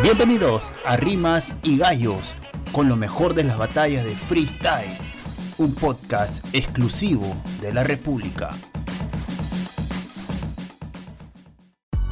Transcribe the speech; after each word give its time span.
Bienvenidos 0.00 0.74
a 0.86 0.96
Rimas 0.96 1.56
y 1.62 1.76
Gallos, 1.76 2.34
con 2.72 2.88
lo 2.88 2.96
mejor 2.96 3.34
de 3.34 3.44
las 3.44 3.58
batallas 3.58 4.04
de 4.04 4.16
freestyle, 4.16 4.96
un 5.58 5.74
podcast 5.74 6.44
exclusivo 6.54 7.36
de 7.60 7.74
la 7.74 7.84
República. 7.84 8.50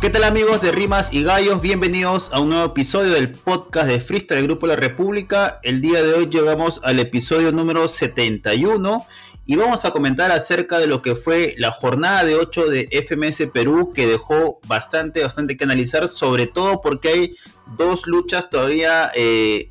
¿Qué 0.01 0.11
tal 0.11 0.25
amigos 0.25 0.61
de 0.61 0.73
Rimas 0.73 1.13
y 1.13 1.25
Gallos? 1.25 1.63
Bienvenidos 1.63 2.31
a 2.33 2.41
un 2.41 2.51
nuevo 2.51 2.67
episodio 2.67 3.13
del 3.13 3.33
podcast 3.33 3.89
de 3.89 3.99
Freestyle 3.99 4.41
del 4.41 4.49
Grupo 4.49 4.67
La 4.67 4.77
República. 4.77 5.59
El 5.63 5.81
día 5.81 6.03
de 6.03 6.13
hoy 6.15 6.29
llegamos 6.29 6.81
al 6.85 6.99
episodio 7.01 7.51
número 7.51 7.89
71 7.89 9.07
y 9.51 9.57
vamos 9.57 9.85
a 9.85 9.91
comentar 9.91 10.31
acerca 10.31 10.79
de 10.79 10.87
lo 10.87 11.03
que 11.03 11.17
fue 11.17 11.57
la 11.59 11.73
jornada 11.73 12.23
de 12.23 12.37
8 12.37 12.69
de 12.69 12.89
FMS 13.05 13.51
Perú 13.53 13.91
que 13.93 14.07
dejó 14.07 14.61
bastante, 14.69 15.25
bastante 15.25 15.57
que 15.57 15.65
analizar, 15.65 16.07
sobre 16.07 16.47
todo 16.47 16.81
porque 16.81 17.09
hay 17.09 17.37
dos 17.77 18.07
luchas 18.07 18.49
todavía 18.49 19.11
eh, 19.17 19.69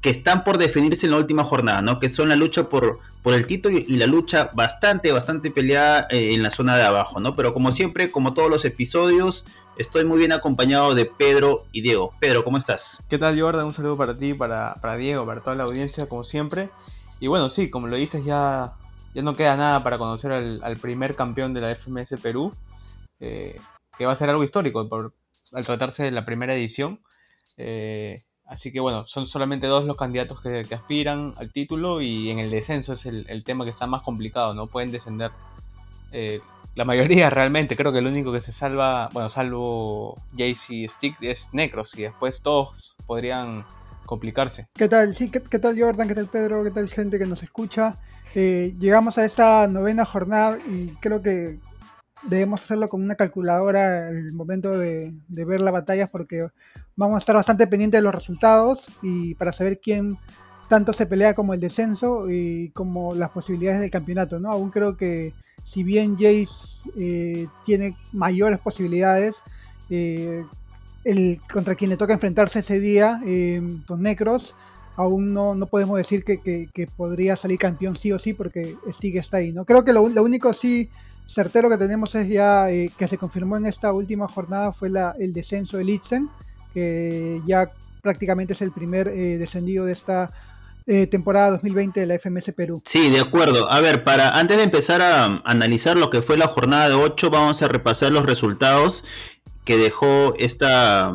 que 0.00 0.08
están 0.08 0.44
por 0.44 0.56
definirse 0.56 1.04
en 1.04 1.12
la 1.12 1.18
última 1.18 1.44
jornada, 1.44 1.82
¿no? 1.82 2.00
Que 2.00 2.08
son 2.08 2.30
la 2.30 2.36
lucha 2.36 2.70
por, 2.70 3.00
por 3.22 3.34
el 3.34 3.44
título 3.44 3.78
y 3.86 3.96
la 3.98 4.06
lucha 4.06 4.50
bastante, 4.54 5.12
bastante 5.12 5.50
peleada 5.50 6.06
eh, 6.08 6.32
en 6.32 6.42
la 6.42 6.50
zona 6.50 6.74
de 6.78 6.84
abajo, 6.84 7.20
¿no? 7.20 7.36
Pero 7.36 7.52
como 7.52 7.72
siempre, 7.72 8.10
como 8.10 8.32
todos 8.32 8.48
los 8.48 8.64
episodios, 8.64 9.44
estoy 9.76 10.06
muy 10.06 10.16
bien 10.16 10.32
acompañado 10.32 10.94
de 10.94 11.04
Pedro 11.04 11.66
y 11.70 11.82
Diego. 11.82 12.14
Pedro, 12.18 12.44
¿cómo 12.44 12.56
estás? 12.56 13.02
¿Qué 13.10 13.18
tal, 13.18 13.38
Jordan? 13.38 13.66
Un 13.66 13.74
saludo 13.74 13.98
para 13.98 14.16
ti, 14.16 14.32
para, 14.32 14.72
para 14.80 14.96
Diego, 14.96 15.26
para 15.26 15.42
toda 15.42 15.54
la 15.54 15.64
audiencia, 15.64 16.08
como 16.08 16.24
siempre. 16.24 16.70
Y 17.20 17.26
bueno, 17.26 17.50
sí, 17.50 17.68
como 17.68 17.86
lo 17.86 17.96
dices, 17.96 18.24
ya, 18.24 18.72
ya 19.14 19.22
no 19.22 19.34
queda 19.34 19.56
nada 19.56 19.82
para 19.82 19.98
conocer 19.98 20.32
al, 20.32 20.76
primer 20.76 21.16
campeón 21.16 21.54
de 21.54 21.60
la 21.60 21.74
FMS 21.74 22.20
Perú, 22.22 22.52
eh, 23.18 23.60
que 23.98 24.06
va 24.06 24.12
a 24.12 24.16
ser 24.16 24.30
algo 24.30 24.44
histórico 24.44 24.88
por, 24.88 25.14
al 25.52 25.66
tratarse 25.66 26.04
de 26.04 26.10
la 26.10 26.24
primera 26.24 26.54
edición. 26.54 27.00
Eh, 27.56 28.22
así 28.46 28.72
que 28.72 28.80
bueno, 28.80 29.06
son 29.06 29.26
solamente 29.26 29.66
dos 29.66 29.84
los 29.84 29.96
candidatos 29.96 30.40
que, 30.40 30.66
aspiran 30.74 31.34
al 31.36 31.52
título 31.52 32.00
y 32.00 32.30
en 32.30 32.38
el 32.38 32.50
descenso 32.50 32.92
es 32.92 33.06
el, 33.06 33.44
tema 33.44 33.64
que 33.64 33.70
está 33.70 33.86
más 33.86 34.02
complicado, 34.02 34.54
no 34.54 34.66
pueden 34.66 34.92
descender. 34.92 35.30
Eh, 36.12 36.40
la 36.74 36.84
mayoría 36.84 37.30
realmente, 37.30 37.76
creo 37.76 37.92
que 37.92 37.98
el 37.98 38.06
único 38.06 38.32
que 38.32 38.40
se 38.40 38.52
salva, 38.52 39.08
bueno, 39.12 39.28
salvo 39.28 40.14
JC 40.32 40.88
Stick 40.88 41.20
es 41.22 41.48
Necros 41.52 41.96
y 41.98 42.02
después 42.02 42.42
todos 42.42 42.94
podrían 43.06 43.64
complicarse. 44.10 44.66
¿Qué 44.74 44.88
tal? 44.88 45.14
Sí, 45.14 45.30
¿qué, 45.30 45.40
tal 45.40 45.80
Jordan? 45.80 46.08
¿Qué 46.08 46.16
tal 46.16 46.26
Pedro? 46.26 46.64
¿Qué 46.64 46.72
tal 46.72 46.88
gente 46.88 47.16
que 47.16 47.26
nos 47.26 47.44
escucha? 47.44 47.94
Eh, 48.34 48.74
llegamos 48.76 49.18
a 49.18 49.24
esta 49.24 49.68
novena 49.68 50.04
jornada 50.04 50.58
y 50.68 50.88
creo 50.96 51.22
que 51.22 51.60
debemos 52.24 52.60
hacerlo 52.64 52.88
con 52.88 53.02
una 53.02 53.14
calculadora 53.14 54.08
el 54.08 54.32
momento 54.32 54.76
de, 54.76 55.14
ver 55.28 55.60
la 55.60 55.70
batalla 55.70 56.08
porque 56.08 56.48
vamos 56.96 57.14
a 57.14 57.18
estar 57.20 57.36
bastante 57.36 57.68
pendientes 57.68 57.98
de 57.98 58.02
los 58.02 58.14
resultados 58.14 58.88
y 59.00 59.36
para 59.36 59.52
saber 59.52 59.78
quién 59.80 60.18
tanto 60.68 60.92
se 60.92 61.06
pelea 61.06 61.32
como 61.32 61.54
el 61.54 61.60
descenso 61.60 62.28
y 62.28 62.70
como 62.70 63.14
las 63.14 63.30
posibilidades 63.30 63.80
del 63.80 63.92
campeonato, 63.92 64.40
¿no? 64.40 64.50
Aún 64.50 64.70
creo 64.70 64.96
que 64.96 65.34
si 65.64 65.84
bien 65.84 66.16
Jace 66.16 66.90
eh, 66.96 67.46
tiene 67.64 67.96
mayores 68.12 68.58
posibilidades, 68.58 69.36
eh, 69.88 70.44
el 71.04 71.40
contra 71.52 71.74
quien 71.74 71.90
le 71.90 71.96
toca 71.96 72.12
enfrentarse 72.12 72.60
ese 72.60 72.80
día, 72.80 73.20
eh, 73.24 73.62
con 73.86 74.02
Necros, 74.02 74.54
aún 74.96 75.32
no, 75.32 75.54
no 75.54 75.66
podemos 75.66 75.96
decir 75.96 76.24
que, 76.24 76.88
podría 76.96 77.36
salir 77.36 77.58
campeón 77.58 77.96
sí 77.96 78.12
o 78.12 78.18
sí 78.18 78.34
porque 78.34 78.74
Stig 78.90 79.16
está 79.16 79.38
ahí. 79.38 79.52
¿no? 79.52 79.64
Creo 79.64 79.84
que 79.84 79.92
lo, 79.92 80.02
único 80.02 80.52
sí 80.52 80.90
certero 81.26 81.68
que 81.68 81.78
tenemos 81.78 82.14
es 82.14 82.28
ya 82.28 82.70
eh, 82.70 82.90
que 82.98 83.08
se 83.08 83.16
confirmó 83.16 83.56
en 83.56 83.66
esta 83.66 83.92
última 83.92 84.28
jornada 84.28 84.72
fue 84.72 84.90
el 85.18 85.32
descenso 85.32 85.78
de 85.78 85.84
Litzen, 85.84 86.28
que 86.74 87.40
ya 87.46 87.70
prácticamente 88.02 88.52
es 88.52 88.62
el 88.62 88.72
primer 88.72 89.08
eh, 89.08 89.38
descendido 89.38 89.84
de 89.84 89.92
esta 89.92 90.30
temporada 91.08 91.52
2020 91.52 92.00
de 92.00 92.06
la 92.06 92.18
FMS 92.18 92.52
Perú. 92.52 92.82
Sí, 92.84 93.10
de 93.10 93.20
acuerdo. 93.20 93.70
A 93.70 93.80
ver, 93.80 94.02
para 94.02 94.36
antes 94.36 94.56
de 94.56 94.64
empezar 94.64 95.00
a 95.02 95.40
analizar 95.44 95.96
lo 95.96 96.10
que 96.10 96.20
fue 96.20 96.36
la 96.36 96.48
jornada 96.48 96.88
de 96.88 96.96
8, 96.96 97.30
vamos 97.30 97.62
a 97.62 97.68
repasar 97.68 98.10
los 98.10 98.26
resultados 98.26 99.04
que 99.70 99.76
dejó 99.76 100.34
esta, 100.36 101.12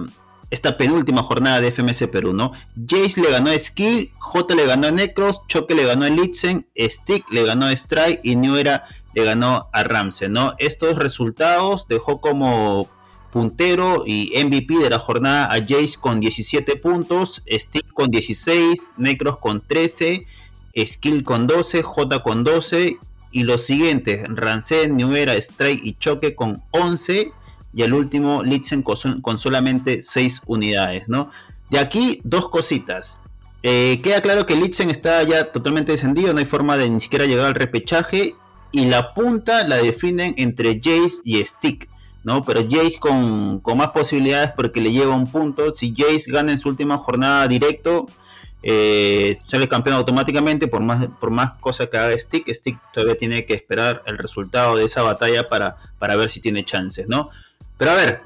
esta 0.50 0.78
penúltima 0.78 1.22
jornada 1.22 1.60
de 1.60 1.74
FMS 1.74 2.08
Perú, 2.08 2.32
¿no? 2.32 2.54
Jace 2.88 3.20
le 3.20 3.30
ganó 3.30 3.50
a 3.50 3.60
Skill, 3.60 4.14
J 4.18 4.56
le 4.56 4.66
ganó 4.66 4.88
a 4.88 4.92
Necros, 4.92 5.42
Choque 5.50 5.76
le 5.76 5.84
ganó 5.84 6.06
a 6.06 6.10
Litzen, 6.10 6.66
Stick 6.74 7.30
le 7.32 7.44
ganó 7.44 7.66
a 7.66 7.74
Strike 7.74 8.22
y 8.24 8.38
Newera 8.38 8.88
le 9.14 9.26
ganó 9.26 9.68
a 9.74 9.84
Ramsey, 9.84 10.30
¿no? 10.30 10.54
Estos 10.58 10.96
resultados 10.96 11.90
dejó 11.90 12.22
como 12.22 12.88
puntero 13.30 14.06
y 14.08 14.32
MVP 14.42 14.78
de 14.78 14.90
la 14.90 15.00
jornada 15.00 15.54
a 15.54 15.60
Jace 15.60 15.98
con 16.00 16.22
17 16.22 16.78
puntos, 16.78 17.44
Stick 17.52 17.92
con 17.92 18.10
16, 18.10 18.94
Necros 18.96 19.38
con 19.38 19.68
13, 19.68 20.26
Skill 20.88 21.26
con 21.26 21.46
12, 21.46 21.82
J 21.82 22.24
con 22.24 22.46
12 22.46 23.00
y 23.34 23.44
los 23.44 23.64
siguientes, 23.64 24.26
Ramsey, 24.30 24.90
Newera, 24.90 25.34
Strike 25.34 25.84
y 25.84 25.96
Choque 25.96 26.36
con 26.36 26.64
11 26.72 27.34
y 27.76 27.84
el 27.84 27.94
último 27.94 28.42
Litzen 28.42 28.84
con, 28.84 29.38
solamente 29.38 30.02
6 30.02 30.44
unidades, 30.46 31.10
¿no? 31.10 31.30
De 31.70 31.78
aquí, 31.78 32.22
dos 32.24 32.48
cositas. 32.48 33.20
Eh, 33.64 34.00
queda 34.02 34.22
claro 34.22 34.46
que 34.46 34.56
Litzen 34.56 34.90
está 34.90 35.22
ya 35.24 35.52
totalmente 35.52 35.92
descendido, 35.92 36.32
no 36.32 36.40
hay 36.40 36.46
forma 36.46 36.78
de 36.78 36.90
ni 36.90 37.02
siquiera 37.02 37.26
llegar 37.26 37.48
al 37.48 37.56
repechaje. 37.56 38.34
Y 38.72 38.86
la 38.86 39.14
punta 39.14 39.68
la 39.68 39.78
definen 39.78 40.34
entre 40.38 40.76
Jace 40.76 41.22
y 41.24 41.44
Stick, 41.46 41.90
¿no? 42.24 42.44
Pero 42.44 42.62
Jace 42.70 42.98
con, 43.00 43.62
más 43.76 43.90
posibilidades 43.90 44.52
porque 44.56 44.80
le 44.80 44.92
lleva 44.92 45.16
un 45.16 45.28
punto. 45.30 45.74
Si 45.74 45.94
Jace 45.96 46.32
gana 46.32 46.54
en 46.54 46.58
su 46.58 46.70
última 46.70 46.98
jornada 46.98 47.48
directo, 47.48 48.06
eh, 48.64 49.36
sale 49.48 49.68
campeón 49.68 49.98
automáticamente 49.98 50.68
por 50.68 50.82
más, 50.82 51.08
por 51.20 51.30
más 51.30 51.54
cosas 51.60 51.88
que 51.90 51.98
haga 51.98 52.18
Stick. 52.18 52.50
Stick 52.54 52.78
todavía 52.94 53.18
tiene 53.18 53.46
que 53.46 53.54
esperar 53.54 54.02
el 54.06 54.18
resultado 54.18 54.78
de 54.78 54.86
esa 54.86 55.02
batalla 55.02 55.48
para, 55.48 55.78
para 56.00 56.16
ver 56.16 56.30
si 56.30 56.40
tiene 56.40 56.64
chances, 56.64 57.08
¿no? 57.08 57.30
Pero 57.78 57.92
a 57.92 57.96
ver, 57.96 58.22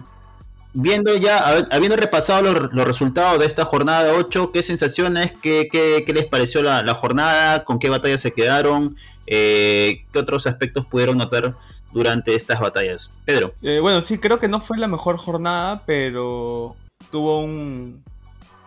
viendo 0.73 1.15
ya, 1.17 1.65
habiendo 1.71 1.97
repasado 1.97 2.41
los, 2.41 2.85
resultados 2.85 3.39
de 3.39 3.45
esta 3.45 3.65
jornada 3.65 4.03
de 4.03 4.11
8, 4.11 4.51
¿qué 4.51 4.63
sensaciones, 4.63 5.33
qué, 5.41 5.67
qué, 5.71 6.13
les 6.13 6.25
pareció 6.25 6.61
la, 6.61 6.93
jornada, 6.93 7.63
con 7.63 7.79
qué 7.79 7.89
batallas 7.89 8.21
se 8.21 8.33
quedaron, 8.33 8.95
eh, 9.27 10.05
qué 10.11 10.19
otros 10.19 10.47
aspectos 10.47 10.85
pudieron 10.85 11.17
notar 11.17 11.55
durante 11.91 12.35
estas 12.35 12.59
batallas? 12.59 13.09
Pedro. 13.25 13.53
Eh, 13.61 13.79
bueno, 13.81 14.01
sí, 14.01 14.17
creo 14.17 14.39
que 14.39 14.47
no 14.47 14.61
fue 14.61 14.77
la 14.77 14.87
mejor 14.87 15.17
jornada, 15.17 15.83
pero 15.85 16.75
tuvo 17.11 17.39
un, 17.39 18.03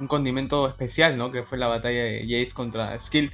un 0.00 0.06
condimento 0.06 0.68
especial, 0.68 1.16
¿no? 1.16 1.30
Que 1.30 1.42
fue 1.44 1.58
la 1.58 1.68
batalla 1.68 2.02
de 2.04 2.22
Jace 2.22 2.54
contra 2.54 2.98
Skill 2.98 3.32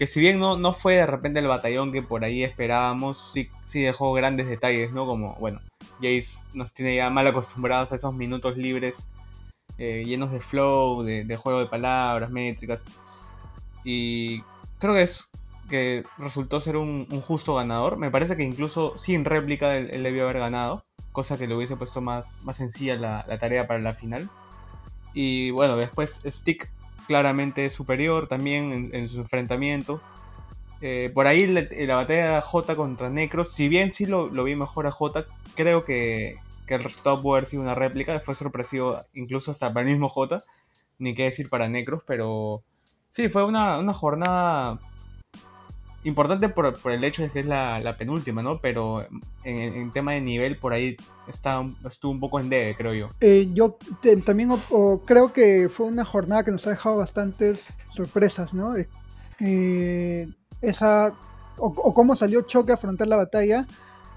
que 0.00 0.06
si 0.06 0.18
bien 0.18 0.38
no, 0.38 0.56
no 0.56 0.72
fue 0.72 0.94
de 0.94 1.04
repente 1.04 1.40
el 1.40 1.46
batallón 1.46 1.92
que 1.92 2.00
por 2.00 2.24
ahí 2.24 2.42
esperábamos, 2.42 3.32
sí, 3.34 3.50
sí 3.66 3.82
dejó 3.82 4.14
grandes 4.14 4.48
detalles, 4.48 4.92
¿no? 4.92 5.04
Como, 5.04 5.34
bueno, 5.34 5.60
Jace 6.00 6.28
nos 6.54 6.72
tiene 6.72 6.96
ya 6.96 7.10
mal 7.10 7.26
acostumbrados 7.26 7.92
a 7.92 7.96
esos 7.96 8.14
minutos 8.14 8.56
libres 8.56 9.08
eh, 9.78 10.02
llenos 10.04 10.30
de 10.30 10.40
flow, 10.40 11.02
de, 11.02 11.36
juego 11.36 11.60
de 11.60 11.66
palabras, 11.66 12.30
métricas. 12.30 12.84
Y 13.84 14.40
creo 14.78 14.94
que 14.94 15.02
es 15.02 15.24
que 15.70 16.02
resultó 16.18 16.60
ser 16.60 16.76
un, 16.76 17.06
justo 17.22 17.54
ganador. 17.54 17.96
Me 17.96 18.10
parece 18.10 18.36
que 18.36 18.42
incluso 18.42 18.98
sin 18.98 19.24
réplica 19.24 19.76
él, 19.76 20.02
debió 20.02 20.24
haber 20.24 20.40
ganado, 20.40 20.84
cosa 21.12 21.38
que 21.38 21.46
le 21.46 21.54
hubiese 21.54 21.76
puesto 21.76 22.00
más, 22.00 22.44
más 22.44 22.56
sencilla 22.56 22.96
la, 22.96 23.24
la 23.26 23.38
tarea 23.38 23.66
para 23.66 23.80
la 23.80 23.94
final. 23.94 24.28
Y 25.14 25.50
bueno, 25.50 25.76
después 25.76 26.20
Stick 26.26 26.70
claramente 27.06 27.70
superior 27.70 28.28
también 28.28 28.90
en, 28.92 29.08
su 29.08 29.20
enfrentamiento. 29.20 30.00
Eh, 30.80 31.10
por 31.12 31.26
ahí 31.26 31.46
la, 31.46 31.96
batalla 31.96 32.36
de 32.36 32.40
J 32.40 32.74
contra 32.74 33.10
Necros, 33.10 33.52
si 33.52 33.68
bien 33.68 33.92
sí 33.92 34.06
lo, 34.06 34.28
vi 34.30 34.56
mejor 34.56 34.86
a 34.86 34.90
J, 34.90 35.26
creo 35.54 35.84
que, 35.84 36.36
el 36.68 36.84
resultado 36.84 37.20
pudo 37.20 37.34
haber 37.34 37.46
sido 37.46 37.62
una 37.62 37.74
réplica, 37.74 38.20
fue 38.20 38.36
sorpresivo 38.36 38.96
incluso 39.12 39.50
hasta 39.50 39.72
para 39.72 39.84
el 39.84 39.92
mismo 39.92 40.08
J, 40.08 40.40
ni 40.98 41.14
qué 41.14 41.24
decir 41.24 41.48
para 41.48 41.68
Necros, 41.68 42.02
pero 42.06 42.62
sí, 43.10 43.28
fue 43.28 43.44
una, 43.44 43.78
una 43.78 43.92
jornada 43.92 44.78
importante 46.04 46.48
por, 46.48 46.78
el 46.90 47.04
hecho 47.04 47.22
de 47.22 47.30
que 47.30 47.40
es 47.40 47.46
la, 47.46 47.96
penúltima, 47.98 48.42
¿no? 48.42 48.58
Pero 48.58 49.06
en, 49.44 49.90
tema 49.90 50.12
de 50.12 50.20
nivel, 50.20 50.56
por 50.56 50.72
ahí 50.72 50.96
está, 51.28 51.66
estuvo 51.84 52.12
un 52.12 52.20
poco 52.20 52.40
en 52.40 52.48
debe, 52.48 52.74
creo 52.74 52.94
yo. 52.94 53.08
Eh, 53.20 53.48
yo 53.52 53.76
también 54.24 54.50
creo 55.06 55.32
que 55.32 55.68
fue 55.68 55.86
una 55.86 56.04
jornada 56.04 56.44
que 56.44 56.50
nos 56.52 56.66
ha 56.66 56.70
dejado 56.70 56.96
bastantes 56.96 57.72
sorpresas, 57.90 58.54
¿no? 58.54 58.74
Eh, 59.40 60.28
esa, 60.60 61.12
o, 61.56 61.94
cómo 61.94 62.16
salió 62.16 62.42
Choque 62.42 62.72
a 62.72 62.74
afrontar 62.74 63.08
la 63.08 63.16
batalla 63.16 63.66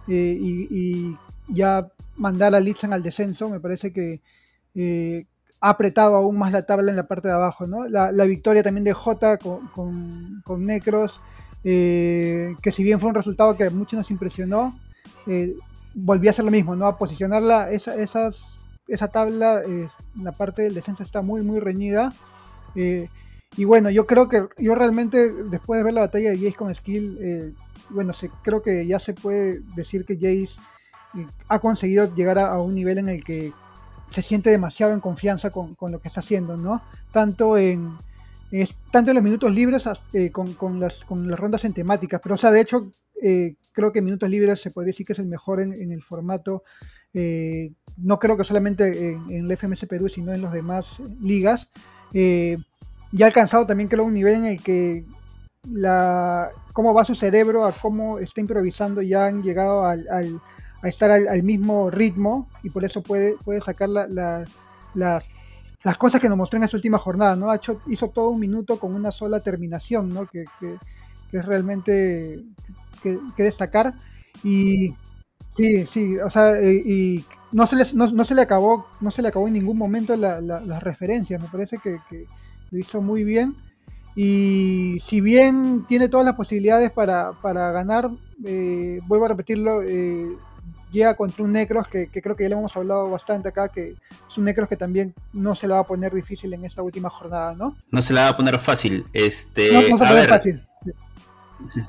eh, 0.08 0.38
y, 0.40 1.18
ya 1.50 1.88
mandar 2.16 2.56
a 2.56 2.60
Litzen 2.60 2.94
al 2.94 3.04
descenso, 3.04 3.50
me 3.50 3.60
parece 3.60 3.92
que 3.92 4.22
ha 5.60 5.70
apretado 5.70 6.16
aún 6.16 6.38
más 6.38 6.52
la 6.52 6.66
tabla 6.66 6.90
en 6.90 6.96
la 6.96 7.08
parte 7.08 7.28
de 7.28 7.34
abajo, 7.34 7.68
¿no? 7.68 7.88
La, 7.88 8.12
victoria 8.26 8.64
también 8.64 8.86
de 8.86 8.94
Jota 8.94 9.38
con, 9.38 9.68
con, 10.44 10.66
Necros 10.66 11.20
eh, 11.66 12.56
que 12.62 12.72
si 12.72 12.84
bien 12.84 13.00
fue 13.00 13.10
un 13.10 13.16
resultado 13.16 13.56
que 13.56 13.66
a 13.66 13.70
muchos 13.70 13.98
nos 13.98 14.12
impresionó, 14.12 14.78
eh, 15.28 15.56
volvió 15.96 16.30
a 16.30 16.34
ser 16.34 16.46
lo 16.46 16.52
mismo, 16.52 16.76
¿no? 16.76 16.88
A 16.88 16.98
posicionarla, 16.98 17.72
esas 17.72 18.38
esa 18.88 19.08
tabla, 19.08 19.62
la 20.22 20.32
parte 20.34 20.64
del 20.64 20.74
descenso 20.74 21.04
está 21.04 21.22
muy, 21.22 21.42
muy 21.42 21.60
reñida. 21.60 22.14
Y 23.58 23.66
bueno, 23.66 23.90
yo 23.90 24.08
creo 24.08 24.28
que 24.30 24.48
yo 24.58 24.76
realmente, 24.76 25.32
después 25.32 25.80
de 25.80 25.84
ver 25.84 25.94
la 25.94 26.02
batalla 26.02 26.32
de 26.32 26.38
Jace 26.38 26.56
con 26.56 26.74
Skill, 26.74 27.56
bueno, 27.90 28.14
se, 28.14 28.30
creo 28.44 28.62
que 28.62 28.86
ya 28.88 29.00
se 29.00 29.14
puede 29.14 29.62
decir 29.76 30.06
que 30.06 30.16
Jace 30.16 30.60
ha 31.48 31.60
conseguido 31.60 32.14
llegar 32.16 32.40
a, 32.40 32.60
un 32.60 32.74
nivel 32.74 32.98
en 32.98 33.10
el 33.10 33.24
que 33.24 33.52
se 34.10 34.22
siente 34.22 34.50
demasiado 34.50 34.94
en 34.94 35.00
confianza 35.00 35.50
con, 35.52 35.76
lo 35.80 36.00
que 36.00 36.08
está 36.08 36.22
haciendo, 36.22 36.58
¿no? 36.58 36.82
Tanto 37.12 37.58
en, 37.58 37.94
tanto 38.92 39.12
en 39.12 39.16
los 39.16 39.24
minutos 39.24 39.54
libres 39.54 39.84
eh, 40.14 40.32
con, 40.32 40.80
las, 40.80 41.04
con 41.06 41.30
las 41.30 41.40
rondas 41.40 41.66
en 41.66 41.74
temáticas, 41.74 42.20
pero 42.22 42.36
o 42.36 42.38
sea, 42.38 42.52
de 42.52 42.62
hecho, 42.62 42.92
eh, 43.22 43.56
creo 43.72 43.92
que 43.92 44.02
minutos 44.02 44.30
libres 44.30 44.62
se 44.62 44.72
podría 44.72 44.90
decir 44.90 45.06
que 45.06 45.14
es 45.14 45.20
el 45.20 45.28
mejor 45.28 45.60
en, 45.60 45.92
el 45.92 46.02
formato, 46.02 46.64
eh, 47.14 47.72
no 47.98 48.18
creo 48.20 48.38
que 48.38 48.44
solamente 48.44 49.12
en, 49.12 49.30
en, 49.30 49.52
el 49.52 49.58
FMS 49.58 49.86
Perú, 49.86 50.10
sino 50.10 50.34
en 50.34 50.42
las 50.42 50.54
demás 50.54 51.00
ligas. 51.22 51.70
Ya 53.14 53.26
ha 53.26 53.28
alcanzado 53.28 53.66
también 53.66 53.88
creo 53.88 54.04
un 54.04 54.14
nivel 54.14 54.36
en 54.36 54.46
el 54.46 54.62
que 54.62 55.06
la, 55.72 56.52
cómo 56.74 56.94
va 56.94 57.06
su 57.06 57.16
cerebro, 57.16 57.66
a 57.66 57.72
cómo 57.72 58.20
está 58.20 58.42
improvisando, 58.42 59.02
ya 59.02 59.28
han 59.28 59.42
llegado 59.42 59.86
al 59.86 60.42
a 60.84 60.90
estar 60.90 61.10
al, 61.10 61.44
mismo 61.44 61.90
ritmo 61.90 62.50
y 62.62 62.70
por 62.70 62.84
eso 62.84 63.02
puede, 63.02 63.38
puede 63.44 63.62
sacar 63.62 63.88
las 63.88 65.28
cosas 65.98 66.20
que 66.20 66.28
nos 66.28 66.38
mostró 66.38 66.58
en 66.58 66.66
esa 66.66 66.76
última 66.76 67.00
jornada, 67.00 67.38
¿no? 67.38 67.54
hecho, 67.54 67.82
hizo 67.88 68.10
todo 68.10 68.30
un 68.30 68.40
minuto 68.40 68.78
con 68.78 68.94
una 68.94 69.10
sola 69.10 69.40
terminación, 69.40 70.14
¿no? 70.14 70.28
Que, 70.28 70.44
es 71.32 71.46
realmente 71.46 72.44
que, 73.02 73.18
destacar. 73.38 73.94
Y 74.44 74.94
sí, 75.56 75.86
sí, 75.86 76.20
o 76.20 76.30
sea, 76.30 76.60
eh, 76.60 76.84
y, 76.86 77.26
no, 77.54 77.66
se 77.66 77.96
no, 77.96 78.26
se 78.26 78.36
le 78.36 78.42
acabó, 78.42 78.88
no 79.00 79.10
se 79.10 79.22
le 79.22 79.30
acabó 79.30 79.48
en 79.48 79.54
ningún 79.54 79.78
momento 79.78 80.18
las 80.18 80.84
referencias, 80.84 81.42
me 81.42 81.48
parece 81.48 81.78
que, 81.78 81.98
lo 82.74 82.80
hizo 82.80 83.02
muy 83.02 83.24
bien. 83.24 83.56
Y 84.16 84.98
si 85.00 85.22
bien 85.22 85.86
tiene 85.88 86.10
todas 86.10 86.26
las 86.26 86.36
posibilidades 86.36 86.92
para, 86.92 87.34
ganar, 87.44 88.10
eh, 88.46 89.00
vuelvo 89.08 89.26
a 89.26 89.30
repetirlo, 89.30 89.82
eh, 89.84 90.36
llega 90.92 91.16
contra 91.16 91.44
un 91.44 91.52
Necros 91.54 91.88
que, 91.88 92.08
creo 92.08 92.36
que 92.36 92.44
ya 92.44 92.50
lo 92.50 92.60
hemos 92.60 92.76
hablado 92.76 93.10
bastante 93.10 93.50
acá, 93.50 93.70
que 93.70 93.96
es 94.30 94.38
un 94.38 94.46
Necros 94.46 94.68
que 94.68 94.76
también 94.76 95.14
no 95.32 95.56
se 95.56 95.68
la 95.68 95.76
va 95.76 95.82
a 95.82 95.88
poner 95.88 96.14
difícil 96.14 96.54
en 96.54 96.66
esta 96.66 96.82
última 96.82 97.10
jornada, 97.10 97.56
¿no? 97.56 97.76
No 97.92 98.02
se 98.02 98.14
la 98.14 98.24
va 98.24 98.30
a 98.30 98.38
poner 98.38 98.60
fácil. 98.60 99.06
Este, 99.14 99.72
no, 99.72 99.90
no 99.90 99.98
se 99.98 100.06
a 100.06 100.14
ver, 100.14 100.30
fácil. 100.30 100.66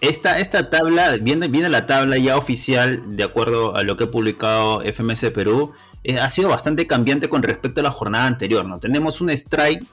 Esta, 0.00 0.38
esta 0.38 0.70
tabla, 0.70 1.16
viene, 1.20 1.48
viene 1.48 1.68
la 1.68 1.86
tabla 1.86 2.18
ya 2.18 2.36
oficial, 2.36 3.16
de 3.16 3.24
acuerdo 3.24 3.74
a 3.74 3.82
lo 3.82 3.96
que 3.96 4.04
ha 4.04 4.10
publicado 4.12 4.80
FMS 4.80 5.28
Perú, 5.32 5.74
eh, 6.04 6.18
ha 6.18 6.28
sido 6.28 6.48
bastante 6.48 6.86
cambiante 6.86 7.28
con 7.28 7.42
respecto 7.42 7.80
a 7.80 7.84
la 7.84 7.90
jornada 7.90 8.26
anterior, 8.26 8.64
¿no? 8.64 8.78
Tenemos 8.78 9.20
un 9.20 9.30
strike 9.30 9.84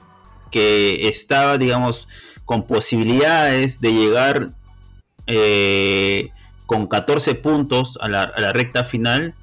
que 0.50 1.08
estaba, 1.08 1.58
digamos, 1.58 2.08
con 2.44 2.66
posibilidades 2.66 3.80
de 3.80 3.92
llegar 3.92 4.50
eh, 5.26 6.30
con 6.66 6.86
14 6.86 7.34
puntos 7.36 7.98
a 8.00 8.08
la, 8.08 8.52
recta 8.52 8.84
final 8.84 9.34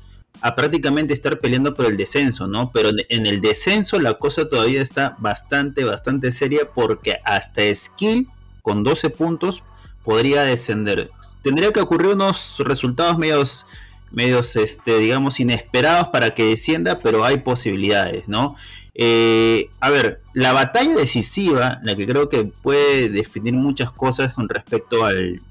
a 0.41 0.55
prácticamente 0.55 1.13
estar 1.13 1.39
peleando 1.39 1.73
por 1.73 1.85
el 1.85 1.95
descenso, 1.95 2.47
¿no? 2.47 2.71
Pero 2.71 2.89
en 3.09 3.25
el 3.27 3.39
descenso 3.41 3.99
la 3.99 4.15
cosa 4.15 4.49
todavía 4.49 4.81
está 4.81 5.15
bastante, 5.19 5.83
bastante 5.85 6.31
seria 6.31 6.69
porque 6.73 7.19
hasta 7.23 7.61
Skill 7.73 8.27
con 8.61 8.83
12 8.83 9.09
puntos 9.09 9.63
podría 10.03 10.43
descender. 10.43 11.11
Tendría 11.43 11.71
que 11.71 11.79
ocurrir 11.79 12.11
unos 12.11 12.57
resultados 12.59 13.17
medios, 13.17 13.65
medios 14.13 14.55
este, 14.55 14.99
digamos, 14.99 15.39
inesperados 15.39 16.07
para 16.09 16.33
que 16.33 16.45
descienda, 16.45 16.99
pero 16.99 17.25
hay 17.25 17.39
posibilidades, 17.39 18.27
¿no? 18.27 18.55
Eh, 18.93 19.69
a 19.79 19.89
ver, 19.89 20.21
la 20.33 20.53
batalla 20.53 20.95
decisiva, 20.95 21.79
la 21.83 21.95
que 21.95 22.05
creo 22.05 22.29
que 22.29 22.45
puede 22.45 23.09
definir 23.09 23.53
muchas 23.53 23.91
cosas 23.91 24.33
con 24.33 24.47
respecto 24.47 25.03
al, 25.03 25.41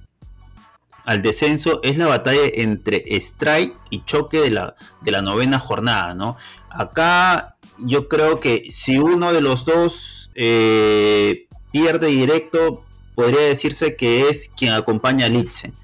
al 1.04 1.22
descenso 1.22 1.80
es 1.82 1.98
la 1.98 2.06
batalla 2.06 2.42
entre 2.54 3.02
Strike 3.16 3.74
y 3.90 4.04
Choque 4.04 4.40
de 4.40 4.50
la, 4.50 4.76
de 5.00 5.10
la 5.10 5.22
novena 5.22 5.58
jornada, 5.58 6.14
¿no? 6.14 6.36
Acá 6.70 7.56
yo 7.78 8.08
creo 8.08 8.38
que 8.38 8.70
si 8.70 8.98
uno 8.98 9.32
de 9.32 9.40
los 9.40 9.64
dos 9.64 10.30
eh, 10.34 11.46
pierde 11.72 12.06
directo, 12.08 12.84
podría 13.14 13.40
decirse 13.40 13.96
que 13.96 14.28
es 14.28 14.50
quien 14.56 14.72
acompaña 14.72 15.26
a 15.26 15.28
Litzen, 15.28 15.74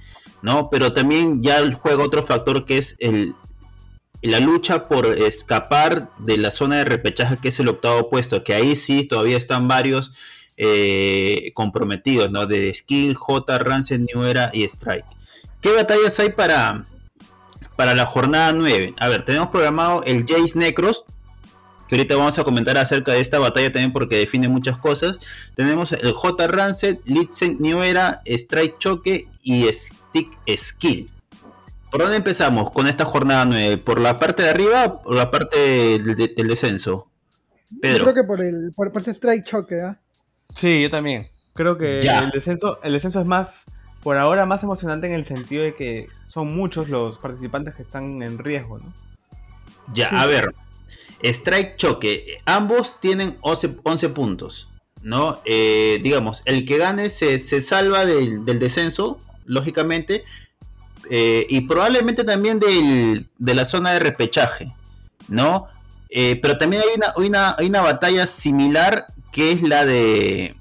¿no? 0.42 0.68
Pero 0.70 0.92
también 0.92 1.42
ya 1.42 1.60
juega 1.72 2.04
otro 2.04 2.22
factor 2.22 2.64
que 2.64 2.78
es 2.78 2.96
el, 2.98 3.34
la 4.22 4.40
lucha 4.40 4.88
por 4.88 5.06
escapar 5.06 6.08
de 6.18 6.38
la 6.38 6.50
zona 6.50 6.76
de 6.78 6.84
repechaje 6.84 7.36
que 7.36 7.48
es 7.48 7.60
el 7.60 7.68
octavo 7.68 8.10
puesto, 8.10 8.42
que 8.42 8.54
ahí 8.54 8.76
sí 8.76 9.06
todavía 9.06 9.36
están 9.36 9.68
varios 9.68 10.12
eh, 10.56 11.52
comprometidos, 11.54 12.30
¿no? 12.30 12.46
De 12.46 12.74
Skill, 12.74 13.14
J, 13.14 13.58
Rancid, 13.58 14.00
New 14.12 14.24
Era 14.24 14.50
y 14.52 14.64
Strike. 14.64 15.06
¿Qué 15.60 15.72
batallas 15.72 16.18
hay 16.18 16.30
para, 16.30 16.84
para 17.76 17.94
la 17.94 18.06
jornada 18.06 18.52
9? 18.52 18.94
A 18.98 19.08
ver, 19.08 19.24
tenemos 19.24 19.50
programado 19.50 20.02
el 20.04 20.26
Jace 20.26 20.58
Necros, 20.58 21.04
que 21.88 21.94
ahorita 21.94 22.16
vamos 22.16 22.38
a 22.38 22.44
comentar 22.44 22.76
acerca 22.76 23.12
de 23.12 23.20
esta 23.20 23.38
batalla 23.38 23.72
también 23.72 23.92
porque 23.92 24.16
define 24.16 24.48
muchas 24.48 24.78
cosas. 24.78 25.18
Tenemos 25.54 25.92
el 25.92 26.12
J 26.12 26.46
Rancid, 26.48 26.96
Litzen 27.04 27.56
New 27.60 27.80
Strike 28.26 28.78
Choque 28.78 29.28
y 29.42 29.66
Stick 30.08 30.38
Skill. 30.56 31.10
¿Por 31.90 32.02
dónde 32.02 32.16
empezamos 32.16 32.70
con 32.70 32.86
esta 32.86 33.04
jornada 33.04 33.44
9? 33.46 33.78
¿Por 33.78 34.00
la 34.00 34.18
parte 34.18 34.42
de 34.42 34.50
arriba 34.50 34.84
o 34.84 35.02
por 35.02 35.14
la 35.14 35.30
parte 35.30 35.58
del, 35.98 36.48
descenso? 36.48 37.10
Pedro. 37.80 37.98
Yo 37.98 38.04
creo 38.04 38.14
que 38.14 38.24
por 38.24 38.40
el 38.40 38.72
por, 38.74 38.92
ese 38.96 39.12
Strike 39.12 39.44
Choque, 39.44 39.80
¿ah? 39.80 39.98
Sí, 40.54 40.82
yo 40.82 40.90
también. 40.90 41.26
Creo 41.54 41.76
que 41.76 42.00
el 42.00 42.30
descenso, 42.30 42.78
el 42.82 42.92
descenso 42.92 43.20
es 43.20 43.26
más, 43.26 43.64
por 44.02 44.16
ahora, 44.16 44.46
más 44.46 44.62
emocionante 44.62 45.06
en 45.06 45.14
el 45.14 45.24
sentido 45.24 45.64
de 45.64 45.74
que 45.74 46.06
son 46.26 46.54
muchos 46.54 46.88
los 46.88 47.18
participantes 47.18 47.74
que 47.74 47.82
están 47.82 48.22
en 48.22 48.38
riesgo, 48.38 48.78
¿no? 48.78 48.92
Ya, 49.94 50.08
a 50.08 50.26
ver. 50.26 50.54
Strike 51.22 51.76
Choque. 51.76 52.38
Ambos 52.44 53.00
tienen 53.00 53.36
11, 53.40 53.68
puntos, 54.10 54.70
¿no? 55.02 55.40
Eh, 55.44 56.00
digamos, 56.02 56.42
el 56.44 56.64
que 56.64 56.78
gane 56.78 57.10
se, 57.10 57.38
salva 57.60 58.06
del, 58.06 58.44
descenso, 58.44 59.18
lógicamente, 59.48 60.24
eh, 61.10 61.46
y 61.48 61.62
probablemente 61.62 62.22
también 62.22 62.60
de 62.60 63.54
la 63.54 63.64
zona 63.64 63.92
de 63.92 63.98
repechaje, 63.98 64.72
¿no? 65.26 65.66
Eh, 66.10 66.38
pero 66.40 66.56
también 66.56 66.82
hay 66.82 66.88
una, 66.96 67.12
una, 67.16 67.56
hay 67.58 67.66
una 67.66 67.82
batalla 67.82 68.26
similar 68.26 69.06
que 69.32 69.52
es 69.52 69.62
la 69.62 69.84
de. 69.84 70.56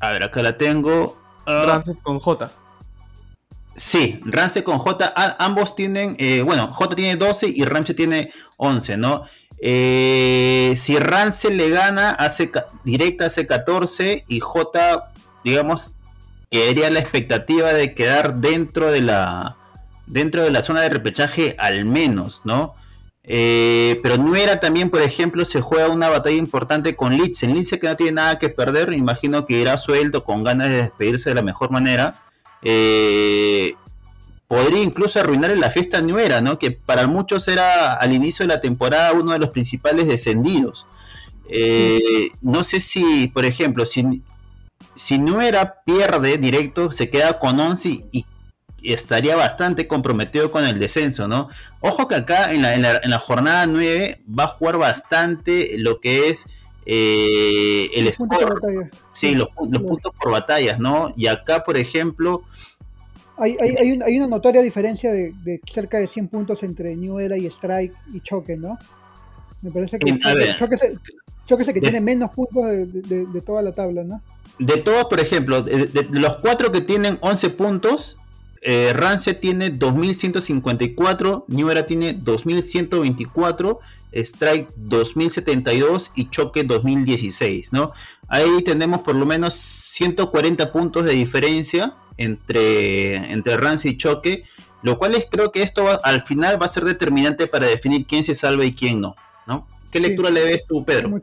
A 0.00 0.10
ver, 0.10 0.22
acá 0.22 0.42
la 0.42 0.56
tengo. 0.58 1.16
Uh, 1.46 1.94
con 2.02 2.18
J. 2.18 2.50
Sí, 3.74 4.20
Rancid 4.24 4.62
con 4.62 4.78
J. 4.78 5.12
ambos 5.38 5.74
tienen. 5.74 6.16
Eh, 6.18 6.42
bueno, 6.42 6.68
J 6.68 6.94
tiene 6.96 7.16
12 7.16 7.48
y 7.54 7.64
Rancid 7.64 7.94
tiene 7.94 8.32
11, 8.56 8.96
¿no? 8.96 9.24
Eh, 9.58 10.74
si 10.76 10.98
Rancid 10.98 11.50
le 11.50 11.70
gana, 11.70 12.10
hace 12.10 12.50
directa 12.84 13.26
hace 13.26 13.46
14 13.46 14.24
y 14.28 14.40
J, 14.40 15.12
digamos, 15.44 15.98
quedaría 16.50 16.90
la 16.90 17.00
expectativa 17.00 17.72
de 17.72 17.94
quedar 17.94 18.36
dentro 18.36 18.90
de 18.90 19.02
la 19.02 19.56
dentro 20.06 20.42
de 20.42 20.50
la 20.50 20.62
zona 20.62 20.82
de 20.82 20.88
repechaje 20.88 21.56
al 21.58 21.84
menos, 21.84 22.42
¿no? 22.44 22.74
Eh, 23.28 23.98
pero 24.04 24.18
no 24.18 24.36
era 24.36 24.60
también, 24.60 24.88
por 24.88 25.02
ejemplo, 25.02 25.44
se 25.44 25.60
juega 25.60 25.88
una 25.88 26.08
batalla 26.08 26.36
importante 26.36 26.94
con 26.94 27.16
Litzen. 27.16 27.54
Litzen 27.54 27.80
que 27.80 27.88
no 27.88 27.96
tiene 27.96 28.12
nada 28.12 28.38
que 28.38 28.48
perder, 28.48 28.92
imagino 28.92 29.46
que 29.46 29.60
irá 29.60 29.76
suelto 29.78 30.22
con 30.22 30.44
ganas 30.44 30.68
de 30.68 30.76
despedirse 30.76 31.30
de 31.30 31.34
la 31.34 31.42
mejor 31.42 31.70
manera. 31.70 32.22
Eh, 32.62 33.74
podría 34.46 34.82
incluso 34.82 35.18
arruinar 35.18 35.56
la 35.56 35.70
fiesta 35.70 36.00
nuera, 36.02 36.40
¿no? 36.40 36.58
Que 36.58 36.70
para 36.70 37.08
muchos 37.08 37.48
era 37.48 37.94
al 37.94 38.12
inicio 38.12 38.44
de 38.44 38.54
la 38.54 38.60
temporada 38.60 39.12
uno 39.12 39.32
de 39.32 39.40
los 39.40 39.50
principales 39.50 40.06
descendidos. 40.06 40.86
Eh, 41.48 42.30
no 42.42 42.62
sé 42.62 42.78
si, 42.78 43.28
por 43.28 43.44
ejemplo, 43.44 43.86
si, 43.86 44.22
si 44.96 45.18
Nuera 45.18 45.82
pierde 45.84 46.38
directo, 46.38 46.90
se 46.90 47.10
queda 47.10 47.38
con 47.38 47.60
11 47.60 48.08
y 48.10 48.26
estaría 48.82 49.36
bastante 49.36 49.86
comprometido 49.86 50.50
con 50.50 50.64
el 50.64 50.78
descenso, 50.78 51.28
¿no? 51.28 51.48
Ojo 51.80 52.08
que 52.08 52.16
acá 52.16 52.52
en 52.52 52.62
la, 52.62 53.18
jornada 53.18 53.66
9 53.66 54.22
va 54.26 54.44
a 54.44 54.48
jugar 54.48 54.78
bastante 54.78 55.78
lo 55.78 56.00
que 56.00 56.28
es 56.28 56.46
eh, 56.86 57.90
el 57.94 58.12
score. 58.12 58.90
Sí, 59.10 59.34
los, 59.34 59.48
puntos 59.48 60.12
por 60.20 60.30
batallas, 60.30 60.78
¿no? 60.78 61.12
Y 61.16 61.26
acá, 61.26 61.64
por 61.64 61.76
ejemplo... 61.76 62.44
Hay, 63.38 63.56
hay, 63.58 64.18
una 64.18 64.28
notoria 64.28 64.62
diferencia 64.62 65.12
de, 65.12 65.60
cerca 65.70 65.98
de 65.98 66.06
100 66.06 66.28
puntos 66.28 66.62
entre 66.62 66.96
New 66.96 67.18
Era 67.18 67.36
y 67.36 67.44
Strike 67.46 67.94
y 68.14 68.20
Choque, 68.20 68.56
¿no? 68.56 68.78
Me 69.60 69.70
parece 69.70 69.98
que 69.98 70.18
Choque, 70.56 70.76
es 70.76 71.68
el, 71.68 71.74
que 71.74 71.80
tiene 71.80 72.00
menos 72.00 72.30
puntos 72.30 72.64
de, 72.66 73.42
toda 73.44 73.60
la 73.60 73.72
tabla, 73.72 74.04
¿no? 74.04 74.22
De 74.58 74.78
todos, 74.78 75.04
por 75.06 75.20
ejemplo, 75.20 75.62
de, 75.62 76.06
los 76.10 76.38
cuatro 76.38 76.72
que 76.72 76.80
tienen 76.80 77.18
11 77.20 77.50
puntos, 77.50 78.16
eh, 78.62 78.92
Rance 78.94 79.34
tiene 79.34 79.70
2154, 79.70 81.44
New 81.48 81.70
Era 81.70 81.84
tiene 81.84 82.14
2124, 82.14 83.78
Strike 84.12 84.68
2072 84.76 86.10
y 86.14 86.30
Choque 86.30 86.64
2016, 86.64 87.72
¿no? 87.72 87.92
Ahí 88.28 88.62
tenemos 88.64 89.02
por 89.02 89.14
lo 89.14 89.26
menos 89.26 89.54
140 89.54 90.72
puntos 90.72 91.04
de 91.04 91.12
diferencia 91.12 91.94
entre, 92.16 93.32
entre 93.32 93.56
Rance 93.58 93.88
y 93.88 93.98
Choque, 93.98 94.44
lo 94.82 94.98
cual 94.98 95.14
es, 95.14 95.26
creo 95.30 95.52
que 95.52 95.62
esto 95.62 95.86
al 96.02 96.22
final 96.22 96.60
va 96.60 96.66
a 96.66 96.70
ser 96.70 96.84
determinante 96.84 97.46
para 97.46 97.66
definir 97.66 98.06
quién 98.06 98.24
se 98.24 98.34
salva 98.34 98.64
y 98.64 98.72
quién 98.72 99.00
no, 99.00 99.16
¿no? 99.46 99.66
¿Qué 99.90 100.00
lectura 100.00 100.30
le 100.30 100.44
ves 100.44 100.64
tú, 100.66 100.84
Pedro? 100.84 101.20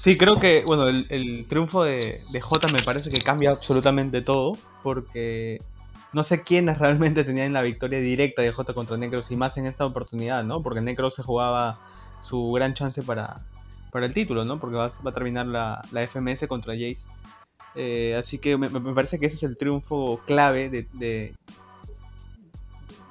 Sí, 0.00 0.16
creo 0.16 0.40
que, 0.40 0.64
bueno, 0.64 0.88
el, 0.88 1.44
triunfo 1.46 1.84
de, 1.84 2.22
de, 2.32 2.40
J 2.40 2.68
me 2.68 2.80
parece 2.80 3.10
que 3.10 3.20
cambia 3.20 3.50
absolutamente 3.50 4.22
todo, 4.22 4.56
porque 4.82 5.58
no 6.14 6.24
sé 6.24 6.42
quiénes 6.42 6.78
realmente 6.80 7.22
tenían 7.22 7.52
la 7.52 7.60
victoria 7.60 8.00
directa 8.00 8.40
de 8.40 8.50
J 8.50 8.72
contra 8.72 8.96
Necros 8.96 9.30
y 9.30 9.36
más 9.36 9.58
en 9.58 9.66
esta 9.66 9.84
oportunidad, 9.84 10.42
¿no? 10.42 10.62
Porque 10.62 10.80
Necros 10.80 11.16
se 11.16 11.22
jugaba 11.22 11.78
su 12.22 12.50
gran 12.52 12.72
chance 12.72 13.02
para, 13.02 13.44
para 13.92 14.06
el 14.06 14.14
título, 14.14 14.42
¿no? 14.46 14.58
Porque 14.58 14.76
va, 14.76 14.86
a 14.86 15.12
terminar 15.12 15.46
la, 15.46 15.82
la, 15.92 16.06
FMS 16.06 16.46
contra 16.48 16.72
Jace. 16.72 17.06
Eh, 17.74 18.16
así 18.18 18.38
que 18.38 18.56
me, 18.56 18.70
parece 18.70 19.20
que 19.20 19.26
ese 19.26 19.36
es 19.36 19.42
el 19.42 19.58
triunfo 19.58 20.18
clave 20.24 20.70
de, 20.70 21.34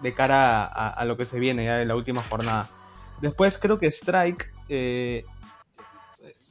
de, 0.01 0.13
cara 0.13 0.65
a, 0.65 1.05
lo 1.05 1.17
que 1.17 1.27
se 1.27 1.39
viene 1.39 1.65
ya 1.65 1.83
en 1.83 1.87
la 1.87 1.95
última 1.95 2.23
jornada. 2.23 2.67
Después 3.21 3.59
creo 3.59 3.77
que 3.77 3.91
Strike 3.91 4.51
eh, 4.69 5.23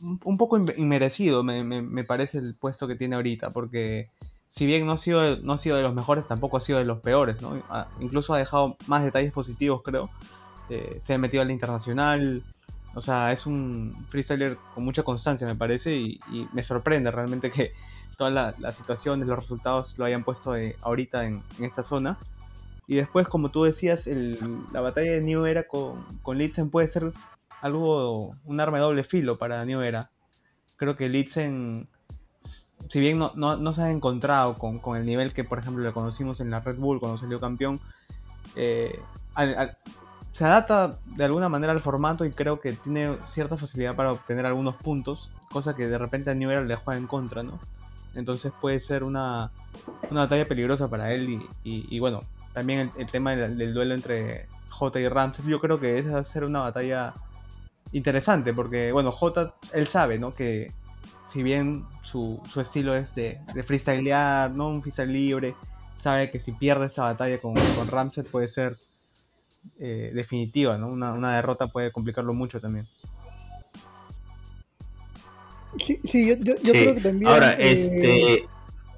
un 0.03 0.39
poco 0.39 0.59
inmerecido 0.77 1.43
me, 1.43 1.65
me, 1.65 2.05
parece 2.05 2.39
el 2.39 2.55
puesto 2.55 2.87
que 2.87 2.95
tiene 2.95 3.17
ahorita, 3.17 3.51
porque 3.51 4.11
si 4.51 4.67
bien 4.67 4.87
no 4.87 4.93
ha, 4.93 4.99
sido, 4.99 5.37
no 5.39 5.53
ha 5.55 5.59
sido 5.59 5.77
de 5.77 5.83
los 5.83 5.95
mejores, 5.95 6.27
tampoco 6.27 6.57
ha 6.57 6.61
sido 6.61 6.79
de 6.79 6.85
los 6.85 7.01
peores, 7.01 7.43
¿no? 7.43 7.61
Ah, 7.69 7.89
incluso 8.01 8.35
ha 8.35 8.39
dejado 8.39 8.77
más 8.87 9.05
detalles 9.05 9.33
positivos, 9.33 9.83
creo. 9.85 10.11
Eh, 10.71 11.01
se 11.03 11.15
ha 11.15 11.19
metido 11.19 11.43
al 11.43 11.51
internacional, 11.51 12.43
o 12.95 13.01
sea, 13.01 13.33
es 13.33 13.47
un 13.47 14.07
freestyler 14.09 14.57
con 14.75 14.85
mucha 14.85 15.03
constancia, 15.03 15.47
me 15.47 15.55
parece, 15.55 15.97
y, 15.97 16.21
me 16.53 16.63
sorprende 16.63 17.11
realmente 17.11 17.51
que 17.51 17.73
todas 18.17 18.33
las 18.33 18.59
la 18.59 18.73
situaciones, 18.73 19.29
los 19.29 19.39
resultados 19.39 19.97
lo 19.99 20.05
hayan 20.05 20.25
puesto 20.25 20.57
eh, 20.57 20.77
ahorita 20.83 21.25
en, 21.27 21.43
esta 21.61 21.83
zona. 21.83 22.19
Y 22.87 22.97
después, 22.97 23.29
como 23.29 23.51
tú 23.51 23.65
decías, 23.65 24.07
la 24.73 24.81
batalla 24.81 25.13
de 25.13 25.21
New 25.21 25.45
Era 25.45 25.69
con, 25.69 26.03
con 26.23 26.39
Litzen 26.39 26.71
puede 26.71 26.89
ser 26.89 27.13
algo, 27.61 28.37
un 28.45 28.61
arma 28.61 28.79
de 28.79 28.85
doble 28.85 29.05
filo 29.05 29.39
para 29.39 29.65
New 29.65 29.81
Era. 29.81 30.11
Creo 30.77 30.97
que 30.97 31.09
Litzen, 31.09 31.89
si 32.89 33.01
bien 33.01 33.19
no, 33.19 33.33
no, 33.35 33.73
se 33.75 33.83
ha 33.83 33.91
encontrado 33.91 34.55
con, 34.55 34.97
el 34.97 35.05
nivel 35.05 35.33
que, 35.33 35.45
por 35.45 35.59
ejemplo, 35.59 35.83
le 35.83 35.93
conocimos 35.93 36.41
en 36.41 36.51
la 36.51 36.61
Red 36.61 36.77
Bull 36.77 37.01
cuando 37.01 37.19
salió 37.19 37.41
campeón, 37.41 37.81
eh, 38.57 39.01
se 40.33 40.45
adapta 40.45 40.93
de 41.05 41.25
alguna 41.25 41.49
manera 41.49 41.73
al 41.73 41.81
formato 41.81 42.25
y 42.25 42.31
creo 42.31 42.61
que 42.61 42.73
tiene 42.73 43.19
cierta 43.29 43.57
facilidad 43.57 43.97
para 43.97 44.13
obtener 44.13 44.47
algunos 44.47 44.77
puntos, 44.77 45.33
cosa 45.51 45.75
que 45.75 45.89
de 45.89 45.99
repente 45.99 46.31
a 46.31 46.35
New 46.35 46.51
Era 46.51 46.63
le 46.63 46.77
juega 46.77 46.99
en 46.99 47.07
contra, 47.07 47.43
¿no? 47.43 47.59
Entonces 48.15 48.53
puede 48.61 48.81
ser 48.81 49.05
una, 49.05 49.51
una 50.11 50.21
batalla 50.21 50.45
peligrosa 50.45 50.89
para 50.89 51.13
él 51.13 51.43
y, 51.65 51.99
bueno, 51.99 52.21
también 52.53 52.91
el, 52.97 53.11
tema 53.11 53.37
del, 53.37 53.75
duelo 53.75 53.95
entre 53.95 54.47
J 54.71 55.01
y 55.01 55.09
Ramsey, 55.09 55.45
yo 55.47 55.61
creo 55.61 55.79
que 55.79 55.99
esa 55.99 56.15
va 56.15 56.21
a 56.21 56.25
ser 56.25 56.45
una 56.45 56.61
batalla 56.61 57.15
interesante, 57.93 58.53
porque, 58.53 58.93
bueno, 58.93 59.13
J, 59.13 59.55
él 59.73 59.89
sabe, 59.89 60.19
¿no? 60.19 60.33
Que 60.33 60.73
si 61.33 61.43
bien 61.43 61.85
su, 62.03 62.41
su 62.49 62.61
estilo 62.61 62.97
es 62.97 63.15
de, 63.15 63.41
de 63.55 63.63
freestylear, 63.63 64.51
¿no? 64.51 64.69
Un 64.69 64.83
freestyle 64.83 65.13
libre, 65.13 65.55
sabe 65.97 66.31
que 66.31 66.41
si 66.41 66.53
pierde 66.53 66.87
esta 66.87 67.03
batalla 67.03 67.39
con, 67.39 67.55
con 67.55 67.89
Ramsey 67.89 68.25
puede 68.25 68.49
ser 68.49 68.77
eh, 69.79 70.11
definitiva, 70.15 70.79
¿no? 70.79 70.89
Una, 70.89 71.13
una, 71.13 71.37
derrota 71.37 71.67
puede 71.67 71.93
complicarlo 71.93 72.33
mucho 72.33 72.61
también. 72.61 72.87
Sí, 75.79 76.01
sí 76.05 76.27
yo, 76.27 76.35
yo, 76.37 76.73
creo 76.73 76.95
que 76.95 77.01
también. 77.01 77.31
Ahora, 77.31 77.53
eh, 77.55 77.73
este. 77.73 78.49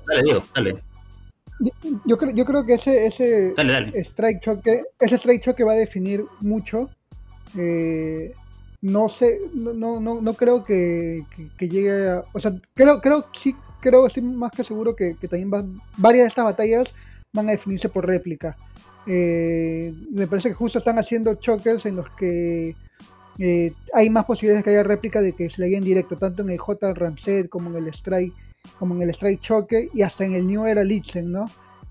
Dale, 0.06 0.22
Diego, 0.22 0.44
dale. 0.54 0.74
Yo, 2.06 2.16
creo, 2.16 2.34
yo 2.34 2.44
creo 2.46 2.64
que 2.64 2.74
ese, 2.74 3.06
ese 3.06 3.54
strike 4.02 4.40
choque, 4.40 4.82
ese 4.98 5.16
strike 5.16 5.42
choque 5.42 5.62
va 5.62 5.72
a 5.72 5.76
definir 5.76 6.24
mucho 6.40 6.88
eh, 7.58 8.32
no 8.82 9.08
sé, 9.08 9.40
no, 9.52 10.00
no, 10.00 10.20
no 10.20 10.34
creo 10.34 10.64
que, 10.64 11.24
llegue 11.58 12.08
a, 12.08 12.24
o 12.32 12.38
sea, 12.38 12.52
creo, 12.74 13.00
creo, 13.00 13.24
sí, 13.32 13.54
creo, 13.80 14.06
estoy 14.06 14.22
más 14.22 14.52
que 14.52 14.64
seguro 14.64 14.96
que, 14.96 15.14
también 15.28 15.80
varias 15.96 16.24
de 16.24 16.28
estas 16.28 16.44
batallas 16.44 16.94
van 17.32 17.48
a 17.48 17.52
definirse 17.52 17.88
por 17.88 18.06
réplica. 18.06 18.56
Eh, 19.06 19.94
me 20.10 20.26
parece 20.26 20.48
que 20.48 20.54
justo 20.54 20.78
están 20.78 20.98
haciendo 20.98 21.34
choques 21.34 21.84
en 21.86 21.96
los 21.96 22.08
que 22.10 22.76
eh, 23.38 23.72
hay 23.94 24.10
más 24.10 24.24
posibilidades 24.24 24.64
de 24.64 24.70
que 24.70 24.76
haya 24.76 24.82
réplica 24.86 25.20
de 25.20 25.32
que 25.32 25.48
se 25.50 25.60
le 25.60 25.76
en 25.76 25.84
directo, 25.84 26.16
tanto 26.16 26.42
en 26.42 26.50
el 26.50 26.58
J 26.58 26.94
Ramset 26.94 27.48
como 27.48 27.70
en 27.70 27.84
el 27.84 27.88
Strike, 27.92 28.34
como 28.78 28.94
en 28.94 29.02
el 29.02 29.10
Strike 29.10 29.40
Choque 29.40 29.90
y 29.92 30.02
hasta 30.02 30.24
en 30.24 30.34
el 30.34 30.46
New 30.46 30.66
Era 30.66 30.84
Litzen, 30.84 31.30
¿no? 31.30 31.46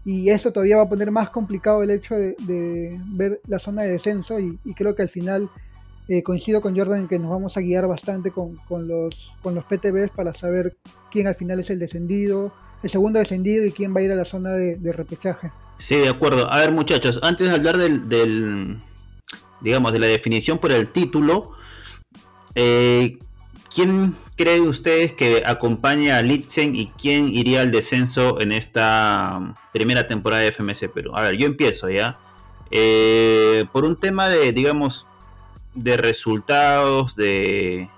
Y 0.06 0.30
eso 0.30 0.52
todavía 0.52 0.78
va 0.78 0.84
a 0.84 0.90
poner 0.90 1.12
más 1.12 1.30
complicado 1.30 1.84
el 1.84 1.92
hecho 1.92 2.16
de, 2.16 3.00
ver 3.08 3.42
la 3.48 3.60
zona 3.60 3.84
de 3.84 3.92
descenso 3.92 4.40
y 4.40 4.58
creo 4.76 4.96
que 4.96 5.02
al 5.02 5.10
final 5.10 5.50
eh, 6.10 6.24
coincido 6.24 6.60
con 6.60 6.76
Jordan 6.76 7.02
en 7.02 7.08
que 7.08 7.20
nos 7.20 7.30
vamos 7.30 7.56
a 7.56 7.62
guiar 7.62 7.88
bastante 7.88 8.32
con, 8.32 8.60
los, 8.88 9.32
con 9.44 9.54
los 9.54 9.64
PTBs 9.66 10.10
para 10.10 10.34
saber 10.34 10.76
quién 11.12 11.28
al 11.28 11.36
final 11.36 11.60
es 11.60 11.70
el 11.70 11.78
descendido, 11.78 12.52
el 12.82 12.90
segundo 12.90 13.20
descendido 13.20 13.64
y 13.64 13.72
quién 13.72 13.96
va 13.96 14.00
a 14.00 14.04
ir 14.04 14.12
a 14.12 14.16
la 14.16 14.26
zona 14.26 14.54
de, 14.54 14.92
repechaje. 14.92 15.52
Sí, 15.78 15.98
de 15.98 16.10
acuerdo. 16.10 16.52
A 16.52 16.58
ver, 16.58 16.72
muchachos, 16.72 17.20
antes 17.22 17.48
de 17.48 17.54
hablar 17.54 17.78
del, 17.78 18.82
digamos, 19.62 19.94
de 19.94 20.00
la 20.00 20.08
definición 20.08 20.58
por 20.58 20.72
el 20.72 20.90
título, 20.90 21.52
eh, 22.56 23.20
¿quién 23.72 24.16
creen 24.36 24.64
ustedes 24.64 25.14
que 25.14 25.44
acompaña 25.46 26.18
a 26.18 26.24
Litzen 26.24 26.76
y 26.76 26.88
quién 27.00 27.30
iría 27.30 27.62
al 27.62 27.70
descenso 27.70 28.42
en 28.42 28.52
esta 28.52 29.54
primera 29.74 30.08
temporada 30.08 30.42
de 30.42 30.52
FMS 30.52 30.86
Perú? 30.92 31.12
A 31.16 31.22
ver, 31.22 31.38
yo 31.38 31.46
empiezo 31.46 31.88
ya. 31.88 32.18
Eh, 32.72 33.66
por 33.72 33.86
un 33.86 33.96
tema 33.96 34.28
de, 34.28 34.54
digamos, 34.54 35.06
de 35.74 35.98
resultados, 35.98 37.16
de, 37.16 37.90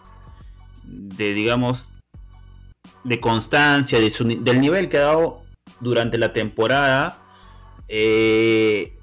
de 0.83 1.33
digamos, 1.33 1.95
de 3.03 3.19
constancia, 3.19 3.99
del 3.99 4.61
nivel 4.61 4.89
que 4.89 4.97
ha 4.97 5.01
dado 5.01 5.41
durante 5.79 6.17
la 6.17 6.33
temporada, 6.33 7.17
eh, 7.87 8.97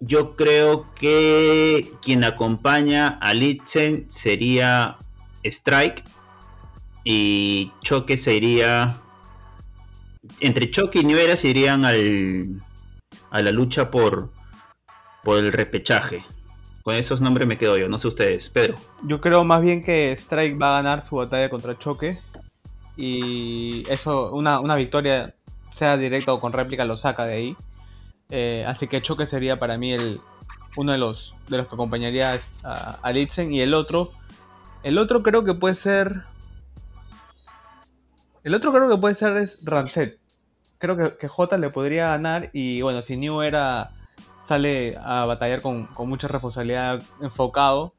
yo 0.00 0.34
creo 0.34 0.92
que 0.94 1.92
quien 2.02 2.24
acompaña 2.24 3.08
a 3.08 3.34
Litzen 3.34 4.10
sería 4.10 4.96
Strike 5.44 6.02
y 7.04 7.70
Choque 7.82 8.16
se 8.16 8.34
iría 8.34 8.96
entre 10.40 10.70
Choque 10.70 11.00
y 11.00 11.04
Nuera 11.04 11.36
se 11.36 11.48
irían 11.48 11.84
al, 11.84 12.62
a 13.30 13.42
la 13.42 13.50
lucha 13.50 13.90
por, 13.90 14.32
por 15.22 15.38
el 15.38 15.52
repechaje. 15.52 16.24
Con 16.82 16.96
esos 16.96 17.20
nombres 17.20 17.46
me 17.46 17.58
quedo 17.58 17.78
yo, 17.78 17.88
no 17.88 17.98
sé 17.98 18.08
ustedes. 18.08 18.48
Pedro. 18.48 18.74
Yo 19.04 19.20
creo 19.20 19.44
más 19.44 19.62
bien 19.62 19.82
que 19.82 20.12
Strike 20.12 20.60
va 20.60 20.70
a 20.70 20.82
ganar 20.82 21.02
su 21.02 21.16
batalla 21.16 21.48
contra 21.48 21.78
Choque. 21.78 22.18
Y 22.96 23.84
eso, 23.88 24.32
una, 24.32 24.74
victoria, 24.74 25.34
sea 25.72 25.96
directa 25.96 26.32
o 26.32 26.40
con 26.40 26.52
réplica, 26.52 26.84
lo 26.84 26.96
saca 26.96 27.24
de 27.24 27.34
ahí. 27.34 27.56
Eh, 28.30 28.64
así 28.66 28.88
que 28.88 29.00
Choque 29.00 29.26
sería 29.26 29.58
para 29.58 29.78
mí 29.78 29.92
el, 29.92 30.18
uno 30.76 30.92
de 30.92 30.98
los, 30.98 31.36
de 31.48 31.58
los 31.58 31.68
que 31.68 31.74
acompañaría 31.74 32.38
a, 32.64 32.98
a 33.00 33.12
Litzen. 33.12 33.52
Y 33.52 33.60
el 33.60 33.74
otro, 33.74 34.10
el 34.82 34.98
otro 34.98 35.22
creo 35.22 35.44
que 35.44 35.54
puede 35.54 35.76
ser. 35.76 36.24
El 38.42 38.56
otro 38.56 38.72
creo 38.72 38.88
que 38.88 38.96
puede 38.96 39.14
ser 39.14 39.36
es 39.36 39.64
Ramset. 39.64 40.18
Creo 40.78 40.96
que, 40.96 41.16
que 41.16 41.28
J 41.28 41.58
le 41.58 41.70
podría 41.70 42.08
ganar. 42.08 42.50
Y 42.52 42.82
bueno, 42.82 43.02
si 43.02 43.16
New 43.16 43.40
era 43.42 43.92
sale 44.46 44.96
a 45.00 45.24
batallar 45.26 45.62
con, 45.62 45.88
mucha 46.06 46.28
responsabilidad 46.28 47.02
enfocado, 47.20 47.94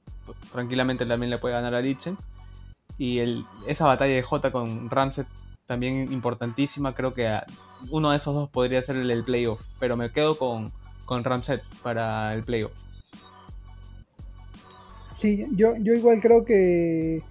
tranquilamente 0.52 1.06
también 1.06 1.30
le 1.30 1.38
puede 1.38 1.56
ganar 1.56 1.76
a 1.76 1.82
Litzen. 1.82 2.18
Y 2.98 3.20
esa 3.68 3.86
batalla 3.86 4.14
de 4.14 4.24
J 4.24 4.52
con 4.52 4.90
Ramset 4.90 5.28
también 5.66 6.12
importantísima, 6.12 6.94
creo 6.94 7.12
que 7.12 7.40
uno 7.90 8.12
de 8.12 8.18
esos 8.18 8.36
dos 8.36 8.50
podría 8.50 8.84
ser 8.84 8.98
el, 8.98 9.24
playoff, 9.24 9.62
pero 9.80 9.98
me 9.98 10.12
quedo 10.12 10.38
con, 10.38 10.72
con 11.06 11.24
Ramset 11.24 11.64
para 11.82 12.34
el 12.34 12.44
playoff. 12.44 12.74
Sí, 15.14 15.48
yo, 15.52 15.76
yo 15.78 15.94
igual 15.94 16.20
creo 16.22 16.44
que 16.44 17.24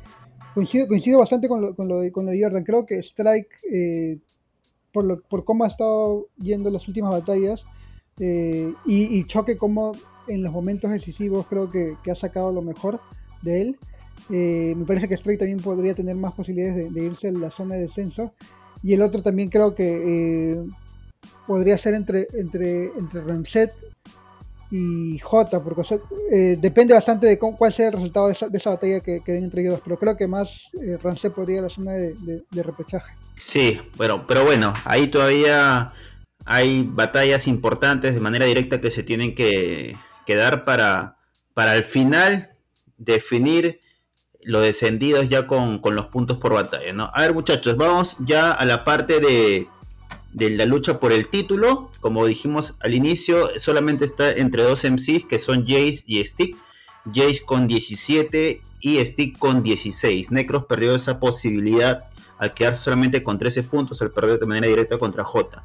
coincido, 0.55 0.89
coincido 0.89 1.19
bastante 1.19 1.49
con 1.49 1.61
lo, 1.61 1.75
con 1.75 1.89
lo, 1.89 2.01
de, 2.01 2.13
con 2.13 2.27
lo 2.27 2.33
de 2.33 2.43
Jordan. 2.43 2.65
Creo 2.65 2.87
que 2.87 2.99
Strike, 2.99 3.51
eh, 3.71 4.19
por, 4.93 5.23
por 5.25 5.45
cómo 5.45 5.65
ha 5.65 5.69
estado 5.69 6.29
yendo 6.39 6.71
las 6.71 6.89
últimas 6.89 7.13
batallas, 7.13 7.67
eh, 8.25 8.73
y, 8.85 9.25
Choque 9.25 9.57
como 9.57 9.97
en 10.29 10.45
los 10.45 10.53
momentos 10.53 10.93
decisivos 10.93 11.45
creo 11.49 11.69
que, 11.69 11.97
ha 12.09 12.15
sacado 12.15 12.53
lo 12.53 12.63
mejor 12.63 13.01
de 13.43 13.63
él. 13.63 13.79
Eh, 14.31 14.75
me 14.77 14.85
parece 14.85 15.09
que 15.09 15.17
Stray 15.17 15.37
también 15.37 15.59
podría 15.59 15.93
tener 15.93 16.15
más 16.15 16.33
posibilidades 16.33 16.95
de, 16.95 17.05
irse 17.05 17.29
a 17.29 17.33
la 17.33 17.51
zona 17.51 17.75
de 17.75 17.83
descenso. 17.83 18.33
Y 18.85 18.93
el 18.93 19.03
otro 19.03 19.23
también 19.23 19.49
creo 19.49 19.75
que 19.75 20.53
eh, 20.53 20.65
podría 21.49 21.77
ser 21.77 21.95
entre, 21.95 22.29
entre, 22.35 22.93
entre 22.97 23.23
Ramset 23.23 23.73
y 24.71 25.19
J, 25.19 25.61
porque 25.61 26.01
depende 26.59 26.95
bastante 26.95 27.27
de 27.27 27.41
cuál 27.41 27.73
sea 27.73 27.89
el 27.89 27.95
resultado 27.95 28.29
de 28.29 28.57
esa, 28.57 28.71
batalla 28.71 29.01
que, 29.01 29.21
den 29.27 29.45
entre 29.45 29.63
ellos 29.63 29.75
dos, 29.75 29.83
pero 29.83 29.99
creo 29.99 30.17
que 30.17 30.29
más 30.29 30.71
eh, 30.81 30.97
Ramset 31.03 31.33
podría 31.33 31.57
ir 31.57 31.61
a 31.61 31.63
la 31.65 31.69
zona 31.69 31.93
de, 31.93 32.45
repechaje. 32.63 33.13
Sí, 33.41 33.81
bueno, 33.97 34.25
pero 34.29 34.45
bueno, 34.45 34.73
ahí 34.85 35.09
todavía 35.09 35.93
hay 36.45 36.85
batallas 36.89 37.47
importantes 37.47 38.15
de 38.15 38.21
manera 38.21 38.47
directa 38.47 38.81
que 38.81 38.91
se 38.91 39.03
tienen 39.03 39.35
que, 39.35 39.97
que 40.27 40.37
dar 40.37 40.65
para, 40.65 41.17
para 41.55 41.73
al 41.73 41.85
final 41.85 42.51
definir 42.97 43.81
los 44.43 44.63
descendidos 44.63 45.29
ya 45.29 45.47
con, 45.47 45.81
los 45.83 46.07
puntos 46.07 46.39
por 46.39 46.53
batalla, 46.53 46.93
¿no? 46.93 47.11
A 47.15 47.23
ver, 47.23 47.33
muchachos, 47.33 47.77
vamos 47.77 48.17
ya 48.21 48.51
a 48.51 48.65
la 48.65 48.85
parte 48.85 49.21
de, 49.21 49.69
de 50.33 50.51
la 50.51 50.67
lucha 50.67 50.99
por 50.99 51.13
el 51.13 51.29
título. 51.29 51.91
Como 52.01 52.27
dijimos 52.27 52.75
al 52.81 52.95
inicio, 52.95 53.49
solamente 53.59 54.05
está 54.05 54.33
entre 54.33 54.65
dos 54.65 54.85
MCs 54.85 55.25
que 55.25 55.39
son 55.39 55.63
Jace 55.63 56.03
y 56.07 56.25
Stick. 56.25 56.57
Jace 57.07 57.43
con 57.45 57.67
17 57.67 58.61
y 58.81 59.05
Stick 59.05 59.39
con 59.39 59.63
16. 59.63 60.31
Necros 60.33 60.67
perdió 60.67 60.95
esa 60.95 61.21
posibilidad 61.21 62.05
al 62.39 62.53
quedar 62.53 62.75
solamente 62.75 63.23
con 63.23 63.39
13 63.39 63.63
puntos 63.63 64.03
al 64.03 64.11
perder 64.11 64.41
de 64.41 64.47
manera 64.47 64.67
directa 64.67 64.99
contra 64.99 65.23
J. 65.23 65.63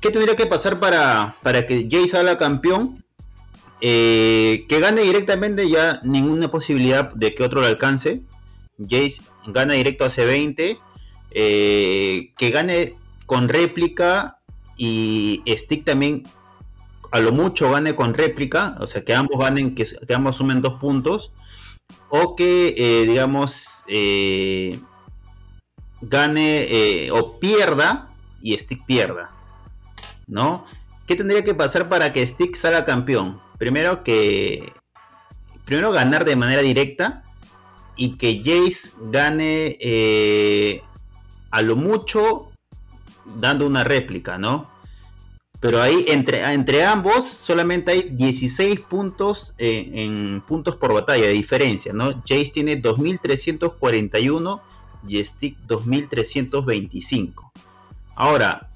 ¿Qué 0.00 0.10
tendría 0.10 0.36
que 0.36 0.46
pasar 0.46 0.80
para, 0.80 1.36
para 1.42 1.66
que 1.66 1.88
Jace 1.90 2.08
salga 2.08 2.38
campeón? 2.38 3.02
Eh, 3.84 4.64
que 4.68 4.78
gane 4.78 5.02
directamente 5.02 5.68
ya 5.68 6.00
ninguna 6.04 6.48
posibilidad 6.48 7.12
de 7.14 7.34
que 7.34 7.42
otro 7.42 7.60
lo 7.60 7.66
alcance. 7.66 8.22
Jace 8.78 9.22
gana 9.46 9.74
directo 9.74 10.04
a 10.04 10.08
C20. 10.08 10.78
Eh, 11.32 12.32
que 12.36 12.50
gane 12.50 12.94
con 13.26 13.48
réplica 13.48 14.38
y 14.76 15.42
Stick 15.48 15.84
también 15.84 16.24
a 17.10 17.18
lo 17.18 17.32
mucho 17.32 17.72
gane 17.72 17.96
con 17.96 18.14
réplica. 18.14 18.76
O 18.78 18.86
sea, 18.86 19.04
que 19.04 19.14
ambos 19.14 19.40
ganen, 19.40 19.74
que, 19.74 19.84
ambos 20.14 20.36
sumen 20.36 20.62
dos 20.62 20.74
puntos. 20.74 21.32
O 22.08 22.36
que, 22.36 22.74
eh, 22.78 23.04
digamos, 23.06 23.84
gane 26.02 27.08
o 27.10 27.40
pierda 27.40 28.12
y 28.40 28.56
Stick 28.56 28.86
pierda. 28.86 29.31
¿No? 30.26 30.64
¿Qué 31.06 31.16
tendría 31.16 31.44
que 31.44 31.54
pasar 31.54 31.88
para 31.88 32.12
que 32.12 32.26
Stick 32.26 32.54
salga 32.54 32.84
campeón? 32.84 33.40
primero 33.62 34.02
que. 34.02 34.72
Primero 35.64 35.92
ganar 35.92 36.24
de 36.24 36.34
manera 36.34 36.62
directa. 36.62 37.22
Y 37.94 38.16
que 38.16 38.42
Jace 38.42 38.90
gane 39.10 39.76
eh, 39.78 40.82
a 41.50 41.62
lo 41.62 41.76
mucho 41.76 42.50
dando 43.36 43.66
una 43.66 43.84
réplica, 43.84 44.38
¿no? 44.38 44.68
Pero 45.60 45.80
ahí 45.80 46.06
entre, 46.08 46.42
entre 46.52 46.84
ambos 46.84 47.24
solamente 47.28 47.92
hay 47.92 48.02
16 48.10 48.80
puntos 48.80 49.54
eh, 49.58 49.90
en 49.94 50.40
puntos 50.40 50.74
por 50.74 50.92
batalla 50.92 51.26
de 51.26 51.34
diferencia, 51.34 51.92
¿no? 51.92 52.20
Jace 52.26 52.50
tiene 52.52 52.76
2341 52.76 54.60
y 55.06 55.24
Stick 55.24 55.56
2325. 55.68 57.52
Ahora, 58.16 58.71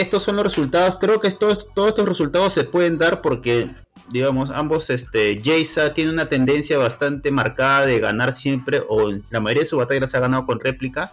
estos 0.00 0.22
son 0.22 0.36
los 0.36 0.44
resultados. 0.44 0.96
Creo 1.00 1.20
que 1.20 1.30
todos, 1.30 1.66
estos 1.88 2.08
resultados 2.08 2.52
se 2.52 2.64
pueden 2.64 2.98
dar 2.98 3.22
porque 3.22 3.70
digamos, 4.10 4.50
ambos, 4.50 4.90
este, 4.90 5.40
Jaysa 5.44 5.94
tiene 5.94 6.10
una 6.10 6.28
tendencia 6.28 6.78
bastante 6.78 7.30
marcada 7.30 7.86
de 7.86 8.00
ganar 8.00 8.32
siempre, 8.32 8.82
o 8.88 9.10
la 9.30 9.40
mayoría 9.40 9.62
de 9.62 9.68
sus 9.68 9.78
batallas 9.78 10.14
ha 10.14 10.20
ganado 10.20 10.46
con 10.46 10.60
réplica. 10.60 11.12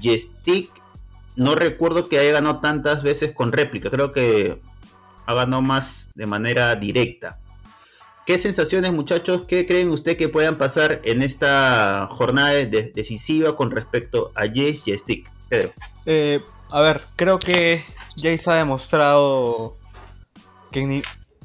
Y 0.00 0.16
Stick, 0.16 0.70
no 1.36 1.54
recuerdo 1.54 2.08
que 2.08 2.18
haya 2.18 2.32
ganado 2.32 2.60
tantas 2.60 3.02
veces 3.02 3.32
con 3.32 3.52
réplica, 3.52 3.90
creo 3.90 4.12
que 4.12 4.60
ha 5.26 5.34
ganado 5.34 5.62
más 5.62 6.10
de 6.14 6.26
manera 6.26 6.74
directa. 6.76 7.38
¿Qué 8.26 8.38
sensaciones, 8.38 8.92
muchachos? 8.92 9.42
¿Qué 9.46 9.66
creen 9.66 9.90
ustedes 9.90 10.16
que 10.16 10.30
puedan 10.30 10.56
pasar 10.56 11.02
en 11.04 11.20
esta 11.20 12.08
jornada 12.10 12.52
decisiva 12.54 13.54
con 13.54 13.70
respecto 13.70 14.32
a 14.34 14.46
Jace 14.46 14.92
y 14.92 14.98
Stick? 14.98 15.30
Pedro. 15.50 15.72
Eh, 16.06 16.40
a 16.70 16.80
ver, 16.80 17.02
creo 17.16 17.38
que 17.38 17.84
Jace 18.16 18.50
ha 18.50 18.56
demostrado 18.56 19.76
que 20.70 20.86
ni, 20.86 21.02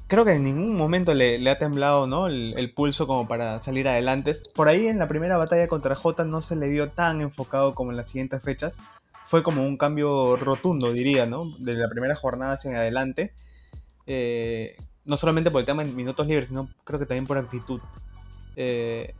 creo 0.09 0.25
que 0.25 0.33
en 0.33 0.43
ningún 0.43 0.75
momento 0.75 1.13
le, 1.13 1.49
ha 1.49 1.57
temblado 1.57 2.07
¿no? 2.07 2.27
El, 2.27 2.73
pulso 2.73 3.07
como 3.07 3.27
para 3.27 3.59
salir 3.59 3.87
adelante. 3.87 4.33
Por 4.55 4.67
ahí 4.67 4.87
en 4.87 4.99
la 4.99 5.07
primera 5.07 5.37
batalla 5.37 5.67
contra 5.67 5.95
J 5.95 6.25
no 6.25 6.41
se 6.41 6.55
le 6.55 6.67
vio 6.67 6.89
tan 6.89 7.21
enfocado 7.21 7.73
como 7.73 7.91
en 7.91 7.97
las 7.97 8.07
siguientes 8.07 8.43
fechas. 8.43 8.77
Fue 9.27 9.43
como 9.43 9.63
un 9.63 9.77
cambio 9.77 10.35
rotundo, 10.35 10.91
diría, 10.91 11.27
¿no? 11.27 11.53
Desde 11.59 11.81
la 11.81 11.89
primera 11.89 12.15
jornada 12.15 12.53
hacia 12.53 12.71
adelante. 12.71 13.33
Eh, 14.07 14.75
no 15.05 15.15
solamente 15.15 15.51
por 15.51 15.59
el 15.59 15.67
tema 15.67 15.83
de 15.83 15.91
minutos 15.91 16.25
libres, 16.25 16.47
sino 16.47 16.69
creo 16.83 16.99
que 16.99 17.05
también 17.05 17.27
por 17.27 17.37
actitud. 17.37 17.79
Eh, 18.55 19.13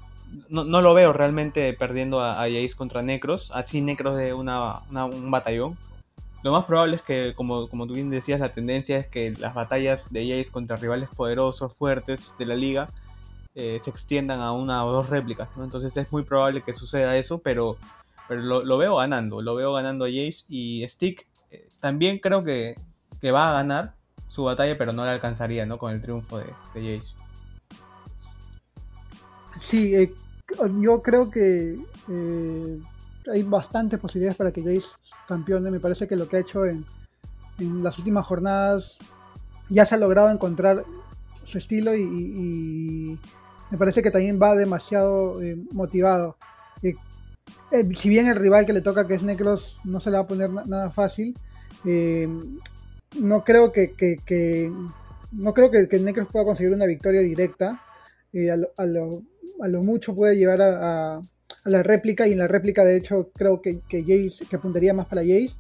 no, 0.50 0.64
lo 0.64 0.94
veo 0.94 1.14
realmente 1.14 1.74
perdiendo 1.74 2.22
a, 2.22 2.36
Jace 2.44 2.74
contra 2.76 3.02
Necros. 3.02 3.52
Así 3.54 3.82
Necros 3.82 4.18
de 4.18 4.34
una, 4.34 4.82
un 4.90 5.32
batallón 5.32 5.78
lo 6.42 6.54
más 6.54 6.66
probable 6.66 6.96
es 6.96 7.02
que, 7.02 7.34
como, 7.36 7.68
como 7.68 7.86
tú 7.86 7.94
bien 7.94 8.10
decías, 8.10 8.40
la 8.40 8.54
tendencia 8.54 8.98
es 8.98 9.08
que 9.08 9.32
las 9.32 9.54
batallas 9.54 10.12
de 10.12 10.22
Jace 10.22 10.52
contra 10.52 10.78
rivales 10.78 11.10
poderosos, 11.10 11.76
fuertes 11.76 12.32
de 12.38 12.46
la 12.46 12.56
liga, 12.56 12.88
eh, 13.56 13.82
se 13.84 13.90
extiendan 13.90 14.40
a 14.40 14.54
una 14.54 14.86
o 14.86 14.92
dos 14.92 15.10
réplicas, 15.10 15.50
Entonces 15.58 15.96
es 15.98 16.12
muy 16.14 16.24
probable 16.24 16.62
que 16.62 16.72
suceda 16.72 17.18
eso, 17.18 17.40
pero, 17.40 17.78
pero 18.28 18.42
lo, 18.42 18.78
veo 18.78 18.96
ganando, 18.98 19.42
lo 19.42 19.56
veo 19.56 19.74
ganando 19.74 20.06
a 20.06 20.08
Jace 20.08 20.46
y 20.48 20.88
Stick 20.88 21.28
eh, 21.52 21.68
también 21.82 22.20
creo 22.20 22.42
que, 22.42 22.76
va 23.34 23.50
a 23.50 23.54
ganar 23.54 23.96
su 24.30 24.44
batalla, 24.46 24.78
pero 24.78 24.94
no 24.94 25.04
la 25.04 25.12
alcanzaría, 25.12 25.66
¿no? 25.66 25.78
Con 25.78 25.92
el 25.92 26.02
triunfo 26.02 26.38
de, 26.38 26.46
de 26.74 27.00
Jace. 27.00 27.19
Sí, 29.60 29.96
eh, 29.96 30.14
yo 30.80 31.02
creo 31.02 31.30
que 31.30 31.78
hay 33.32 33.44
bastantes 33.44 34.00
posibilidades 34.00 34.38
para 34.38 34.52
que 34.52 34.62
Jace 34.62 34.90
campeone. 35.28 35.72
Me 35.72 35.80
parece 35.80 36.08
que 36.08 36.16
lo 36.16 36.28
que 36.28 36.38
ha 36.38 36.40
hecho 36.40 36.66
en, 36.66 36.86
las 37.60 37.98
últimas 37.98 38.26
jornadas 38.26 38.98
ya 39.68 39.86
se 39.86 39.96
ha 39.96 39.98
logrado 39.98 40.32
encontrar 40.32 40.86
su 41.44 41.58
estilo 41.58 41.96
y, 41.96 43.20
me 43.72 43.78
parece 43.78 44.02
que 44.02 44.10
también 44.10 44.40
va 44.42 44.56
demasiado 44.56 45.42
eh, 45.44 45.56
motivado. 45.74 46.38
Eh, 46.82 46.96
eh, 47.72 47.88
si 47.96 48.10
bien 48.10 48.28
el 48.28 48.36
rival 48.36 48.66
que 48.66 48.74
le 48.74 48.82
toca, 48.82 49.06
que 49.06 49.14
es 49.14 49.22
Necros, 49.22 49.80
no 49.84 50.00
se 50.00 50.10
le 50.10 50.18
va 50.18 50.24
a 50.24 50.28
poner 50.28 50.50
nada 50.50 50.90
fácil, 50.90 51.38
no 53.20 53.44
creo 53.44 53.72
que, 53.72 54.72
no 55.32 55.54
creo 55.54 55.70
que, 55.70 56.00
Necros 56.00 56.30
pueda 56.32 56.46
conseguir 56.46 56.74
una 56.74 56.88
victoria 56.88 57.22
directa. 57.22 57.84
A 58.78 58.86
lo, 59.68 59.84
mucho 59.84 60.16
puede 60.16 60.38
llevar 60.38 60.62
a 60.62 61.22
a 61.64 61.70
la 61.70 61.84
réplica 61.84 62.28
y 62.28 62.34
en 62.34 62.40
la 62.40 62.48
réplica 62.48 62.84
de 62.84 62.98
hecho 62.98 63.32
creo 63.36 63.62
que, 63.62 63.82
que 63.88 64.02
Jace, 64.02 64.46
que 64.46 64.56
apuntaría 64.56 64.94
más 64.94 65.08
para 65.08 65.22
Jace 65.22 65.52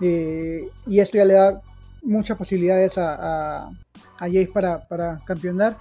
eh, 0.00 0.68
y 0.86 1.00
esto 1.00 1.16
ya 1.16 1.24
le 1.24 1.34
da 1.34 1.62
muchas 2.02 2.36
posibilidades 2.36 2.98
a, 2.98 3.66
a, 3.66 3.70
Jace 4.20 4.50
para, 4.52 4.86
para, 4.86 5.20
campeonar. 5.24 5.76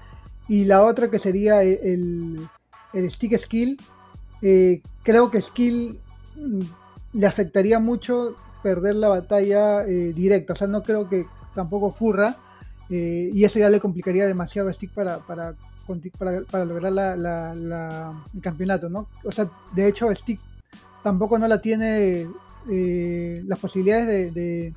Y 0.48 0.66
la 0.66 0.84
otra 0.84 1.10
que 1.10 1.20
sería 1.20 1.62
el, 1.62 2.40
el 2.94 3.12
stick 3.12 3.38
skill 3.38 3.78
eh, 4.42 4.82
creo 5.04 5.30
que 5.30 5.42
skill 5.42 6.00
mm, 6.36 6.62
le 7.14 7.28
afectaría 7.28 7.80
mucho 7.80 8.36
perder 8.64 8.96
la 8.96 9.10
batalla 9.10 9.86
eh, 9.86 10.14
directa 10.14 10.54
o 10.54 10.56
sea 10.56 10.68
no 10.68 10.82
creo 10.84 11.08
que 11.08 11.26
tampoco 11.54 11.88
ocurra 11.88 12.36
y 12.90 13.44
eso 13.44 13.60
ya 13.60 13.70
le 13.70 13.82
complicaría 13.82 14.26
demasiado 14.26 14.70
a 14.70 14.74
Stick 14.74 14.94
para, 14.94 15.18
para 15.20 15.56
para, 16.18 16.66
lograr 16.66 17.16
el 18.34 18.42
campeonato, 18.42 18.90
¿no? 18.90 19.08
O 19.24 19.32
sea, 19.32 19.50
de 19.74 19.88
hecho, 19.88 20.14
Stick 20.14 20.40
tampoco 21.04 21.40
no 21.40 21.48
la 21.48 21.62
tiene 21.62 22.28
eh, 22.70 23.42
las 23.46 23.60
posibilidades 23.60 24.34
de, 24.34 24.74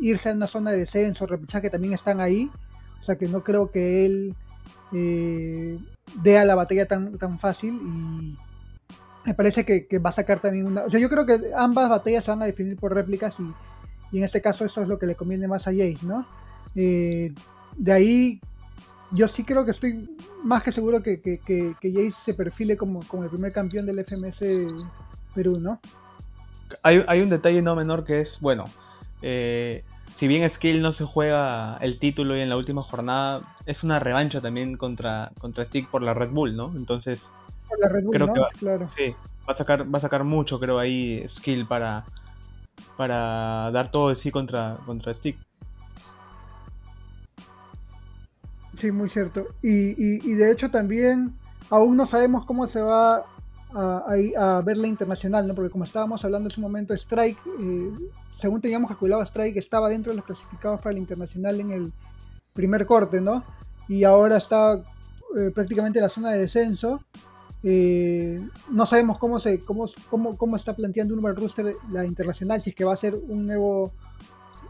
irse 0.00 0.30
a 0.30 0.32
una 0.32 0.46
zona 0.46 0.70
de 0.70 0.78
descenso, 0.78 1.26
que 1.26 1.70
también 1.70 1.92
están 1.92 2.20
ahí. 2.20 2.50
O 2.98 3.02
sea 3.02 3.16
que 3.16 3.26
no 3.26 3.42
creo 3.42 3.70
que 3.70 4.06
él 4.06 4.36
eh, 4.92 5.78
dé 6.22 6.38
a 6.38 6.44
la 6.44 6.54
batalla 6.54 6.86
tan, 6.86 7.18
tan 7.18 7.38
fácil 7.40 7.74
y 7.74 8.38
me 9.24 9.34
parece 9.34 9.64
que, 9.64 9.98
va 9.98 10.10
a 10.10 10.14
sacar 10.14 10.40
también 10.40 10.66
una... 10.66 10.82
O 10.82 10.90
sea, 10.90 11.00
yo 11.00 11.08
creo 11.08 11.26
que 11.26 11.52
ambas 11.56 11.88
batallas 11.88 12.24
se 12.24 12.30
van 12.30 12.42
a 12.42 12.46
definir 12.46 12.76
por 12.76 12.94
réplicas 12.94 13.36
y, 13.40 14.16
en 14.16 14.24
este 14.24 14.40
caso 14.40 14.64
eso 14.64 14.82
es 14.82 14.88
lo 14.88 14.98
que 14.98 15.06
le 15.06 15.14
conviene 15.14 15.48
más 15.48 15.66
a 15.66 15.70
Jace, 15.70 15.98
¿no? 16.02 16.26
Eh, 16.74 17.32
de 17.76 17.92
ahí 17.92 18.40
yo 19.12 19.28
sí 19.28 19.44
creo 19.44 19.64
que 19.64 19.70
estoy 19.70 20.08
más 20.42 20.62
que 20.62 20.72
seguro 20.72 21.02
que, 21.02 21.20
que, 21.20 21.38
que, 21.38 21.74
Jace 21.82 22.10
se 22.10 22.34
perfile 22.34 22.76
como, 22.76 23.06
como, 23.06 23.24
el 23.24 23.30
primer 23.30 23.52
campeón 23.52 23.86
del 23.86 24.04
FMS 24.04 24.44
Perú, 25.34 25.58
¿no? 25.60 25.80
Hay, 26.82 27.04
hay 27.06 27.20
un 27.20 27.28
detalle 27.28 27.60
no 27.62 27.76
menor 27.76 28.04
que 28.04 28.20
es, 28.20 28.40
bueno, 28.40 28.64
eh, 29.20 29.84
si 30.14 30.26
bien 30.26 30.48
Skill 30.48 30.82
no 30.82 30.92
se 30.92 31.04
juega 31.04 31.76
el 31.80 31.98
título 31.98 32.36
y 32.36 32.40
en 32.40 32.48
la 32.48 32.56
última 32.56 32.82
jornada, 32.82 33.56
es 33.66 33.84
una 33.84 33.98
revancha 33.98 34.40
también 34.40 34.76
contra, 34.76 35.32
contra 35.38 35.64
Stick 35.64 35.88
por 35.88 36.02
la 36.02 36.14
Red 36.14 36.30
Bull, 36.30 36.56
¿no? 36.56 36.72
Entonces, 36.74 37.30
por 37.68 37.78
la 37.78 37.88
Red 37.88 38.04
Bull, 38.04 38.14
creo 38.14 38.26
¿no? 38.26 38.32
que 38.32 38.40
va, 38.40 38.48
claro. 38.58 38.88
Sí, 38.88 39.14
va 39.48 39.52
a 39.52 39.56
sacar, 39.56 39.94
va 39.94 39.98
a 39.98 40.00
sacar 40.00 40.24
mucho, 40.24 40.58
creo, 40.58 40.78
ahí 40.78 41.24
Skill 41.28 41.66
para, 41.66 42.04
para 42.96 43.70
dar 43.70 43.90
todo 43.90 44.08
de 44.08 44.14
sí 44.14 44.30
contra, 44.30 44.78
contra 44.86 45.14
Stick. 45.14 45.38
Sí, 48.76 48.90
muy 48.90 49.08
cierto. 49.08 49.48
Y, 49.62 49.94
y, 49.98 50.34
de 50.34 50.50
hecho 50.50 50.70
también 50.70 51.34
aún 51.70 51.96
no 51.96 52.06
sabemos 52.06 52.46
cómo 52.46 52.66
se 52.66 52.80
va 52.80 53.24
a, 53.74 54.04
a, 54.38 54.62
ver 54.62 54.76
la 54.76 54.86
internacional, 54.86 55.46
¿no? 55.46 55.54
Porque 55.54 55.70
como 55.70 55.84
estábamos 55.84 56.24
hablando 56.24 56.48
en 56.48 56.54
su 56.54 56.60
momento, 56.60 56.94
Strike, 56.94 57.38
eh, 57.60 57.90
según 58.38 58.60
teníamos 58.60 58.88
calculado, 58.88 59.22
Strike 59.22 59.56
estaba 59.56 59.88
dentro 59.88 60.12
de 60.12 60.16
los 60.16 60.24
clasificados 60.24 60.80
para 60.80 60.94
la 60.94 60.98
internacional 60.98 61.60
en 61.60 61.70
el 61.70 61.92
primer 62.52 62.86
corte, 62.86 63.20
¿no? 63.20 63.44
Y 63.88 64.04
ahora 64.04 64.38
está 64.38 64.82
eh, 65.36 65.50
prácticamente 65.54 65.98
en 65.98 66.04
la 66.04 66.08
zona 66.08 66.30
de 66.30 66.38
descenso. 66.38 67.02
Eh, 67.62 68.44
no 68.70 68.86
sabemos 68.86 69.18
cómo 69.18 69.38
se 69.38 69.60
cómo, 69.60 69.86
cómo, 70.10 70.36
cómo 70.36 70.56
está 70.56 70.74
planteando 70.74 71.14
un 71.14 71.36
Rooster 71.36 71.74
la 71.90 72.04
internacional, 72.04 72.60
si 72.60 72.70
es 72.70 72.76
que 72.76 72.84
va 72.84 72.92
a 72.92 72.96
ser 72.96 73.14
un 73.14 73.46
nuevo 73.46 73.92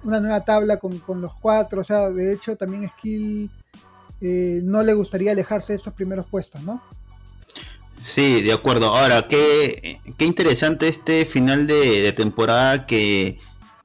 una 0.05 0.21
nueva 0.21 0.45
tabla 0.45 0.79
con, 0.79 0.99
con 0.99 1.21
los 1.21 1.33
cuatro, 1.35 1.81
o 1.81 1.85
sea, 1.85 2.11
de 2.11 2.33
hecho 2.33 2.57
también 2.57 2.89
Skill 2.89 3.51
eh, 4.23 4.61
no 4.63 4.85
le 4.85 4.95
gustaría 4.95 5.33
alejarse 5.33 5.73
de 5.73 5.79
estos 5.79 5.95
primeros 5.95 6.27
puestos, 6.27 6.63
¿no? 6.63 6.81
Sí, 8.05 8.41
de 8.41 8.53
acuerdo. 8.53 8.95
Ahora, 8.95 9.27
qué, 9.27 10.01
qué 10.17 10.25
interesante 10.25 10.87
este 10.87 11.27
final 11.27 11.67
de, 11.67 12.13
temporada 12.13 12.87
que, 12.87 13.39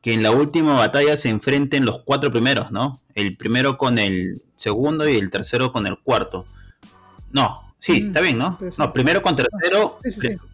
en 0.04 0.24
la 0.24 0.32
última 0.32 0.74
batalla 0.76 1.18
se 1.18 1.28
enfrenten 1.28 1.84
los 1.84 2.00
cuatro 2.00 2.32
primeros, 2.32 2.72
¿no? 2.72 2.98
El 3.14 3.36
primero 3.36 3.78
con 3.78 3.98
el 3.98 4.42
segundo 4.56 5.10
y 5.10 5.18
el 5.18 5.30
tercero 5.30 5.74
con 5.74 5.86
el 5.86 6.00
cuarto. 6.00 6.46
No, 7.32 7.74
sí, 7.78 7.94
mm, 7.94 8.06
está 8.06 8.22
bien, 8.22 8.38
¿no? 8.38 8.58
No, 8.78 8.94
primero 8.94 9.22
con 9.22 9.36
tercero, 9.36 10.00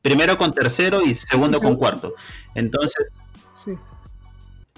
primero 0.02 0.40
con 0.40 0.54
tercero 0.54 1.04
y 1.06 1.14
segundo 1.14 1.60
con 1.60 1.76
cuarto. 1.76 2.16
Entonces, 2.56 3.12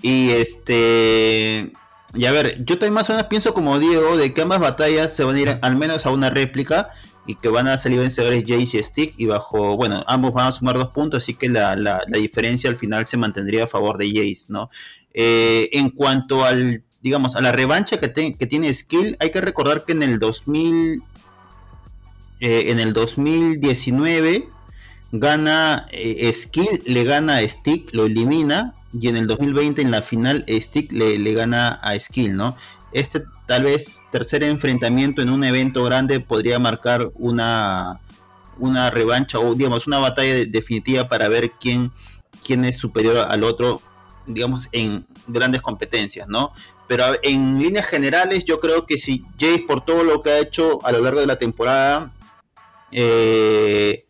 y 0.02 0.32
este 0.32 1.72
y 2.16 2.26
a 2.26 2.32
ver, 2.32 2.64
yo 2.66 2.78
también 2.78 2.94
más 2.94 3.10
o 3.10 3.14
menos 3.14 3.28
pienso 3.28 3.54
como 3.54 3.80
Diego 3.80 4.18
de 4.18 4.34
que 4.34 4.42
ambas 4.42 4.60
batallas 4.60 5.16
se 5.16 5.24
van 5.24 5.36
a 5.36 5.40
ir 5.40 5.60
al 5.62 5.76
menos 5.76 6.06
a 6.06 6.12
una 6.12 6.30
réplica 6.30 6.90
y 7.28 7.36
que 7.36 7.50
van 7.50 7.68
a 7.68 7.78
salir 7.78 8.00
vencedores 8.00 8.44
Jace 8.48 8.78
y 8.78 8.84
Stick 8.84 9.14
y 9.18 9.26
bajo, 9.26 9.76
bueno, 9.76 10.04
ambos 10.08 10.34
van 10.34 10.48
a 10.48 10.52
sumar 10.52 10.78
dos 10.78 10.90
puntos, 10.90 11.24
así 11.24 11.34
que 11.34 11.50
la, 11.50 11.76
la, 11.76 12.02
diferencia 12.14 12.70
al 12.70 12.76
final 12.76 13.08
se 13.08 13.18
mantendría 13.18 13.64
a 13.64 13.68
favor 13.68 13.98
de 13.98 14.08
Jace, 14.10 14.46
¿no? 14.50 14.70
Eh, 15.14 15.70
en 15.74 15.90
cuanto 15.90 16.46
al, 16.46 16.84
digamos, 17.02 17.36
a 17.36 17.42
la 17.42 17.52
revancha 17.52 17.98
que, 17.98 18.12
que, 18.12 18.46
tiene 18.48 18.74
Skill, 18.74 19.18
hay 19.20 19.32
que 19.32 19.42
recordar 19.42 19.86
que 19.86 19.94
en 19.94 20.04
el 20.04 20.20
2000, 20.20 21.02
eh, 22.42 22.66
en 22.68 22.80
el 22.80 22.94
2019 22.94 24.50
gana 25.12 25.88
eh, 25.92 26.32
Skill, 26.32 26.84
le 26.86 27.04
gana 27.04 27.38
a 27.38 27.50
Stick, 27.50 27.94
lo 27.94 28.06
elimina 28.06 28.76
y 29.00 29.08
en 29.08 29.18
el 29.18 29.28
2020 29.28 29.82
en 29.82 29.92
la 29.92 30.02
final 30.02 30.46
Stick 30.48 30.92
le, 30.92 31.18
le 31.18 31.34
gana 31.34 31.70
a 31.70 32.00
Skill, 32.00 32.36
¿no? 32.36 32.56
Este 32.92 33.24
tal 33.46 33.64
vez 33.64 34.04
tercer 34.12 34.44
enfrentamiento 34.44 35.22
en 35.22 35.30
un 35.30 35.44
evento 35.44 35.84
grande 35.84 36.20
podría 36.20 36.60
marcar 36.60 37.12
una, 37.16 38.00
una 38.58 38.90
revancha 38.90 39.40
o 39.40 39.54
digamos 39.54 39.88
una 39.88 40.00
batalla 40.00 40.46
definitiva 40.46 41.08
para 41.08 41.28
ver 41.28 41.52
quién, 41.60 41.92
quién 42.46 42.66
es 42.66 42.78
superior 42.78 43.18
al 43.18 43.44
otro, 43.44 43.82
digamos, 44.26 44.70
en 44.72 45.06
grandes 45.28 45.62
competencias, 45.62 46.28
¿no? 46.28 46.54
Pero 46.88 47.04
en 47.24 47.60
líneas 47.60 47.86
generales 47.86 48.46
yo 48.46 48.60
creo 48.60 48.86
que 48.86 48.98
si 48.98 49.26
Jace 49.40 49.66
por 49.68 49.84
todo 49.84 50.04
lo 50.04 50.22
que 50.22 50.30
ha 50.32 50.40
hecho 50.40 50.80
a 50.86 50.92
lo 50.92 51.02
largo 51.02 51.20
de 51.20 51.28
la 51.28 51.38
temporada, 51.38 52.14
eh, 52.92 54.06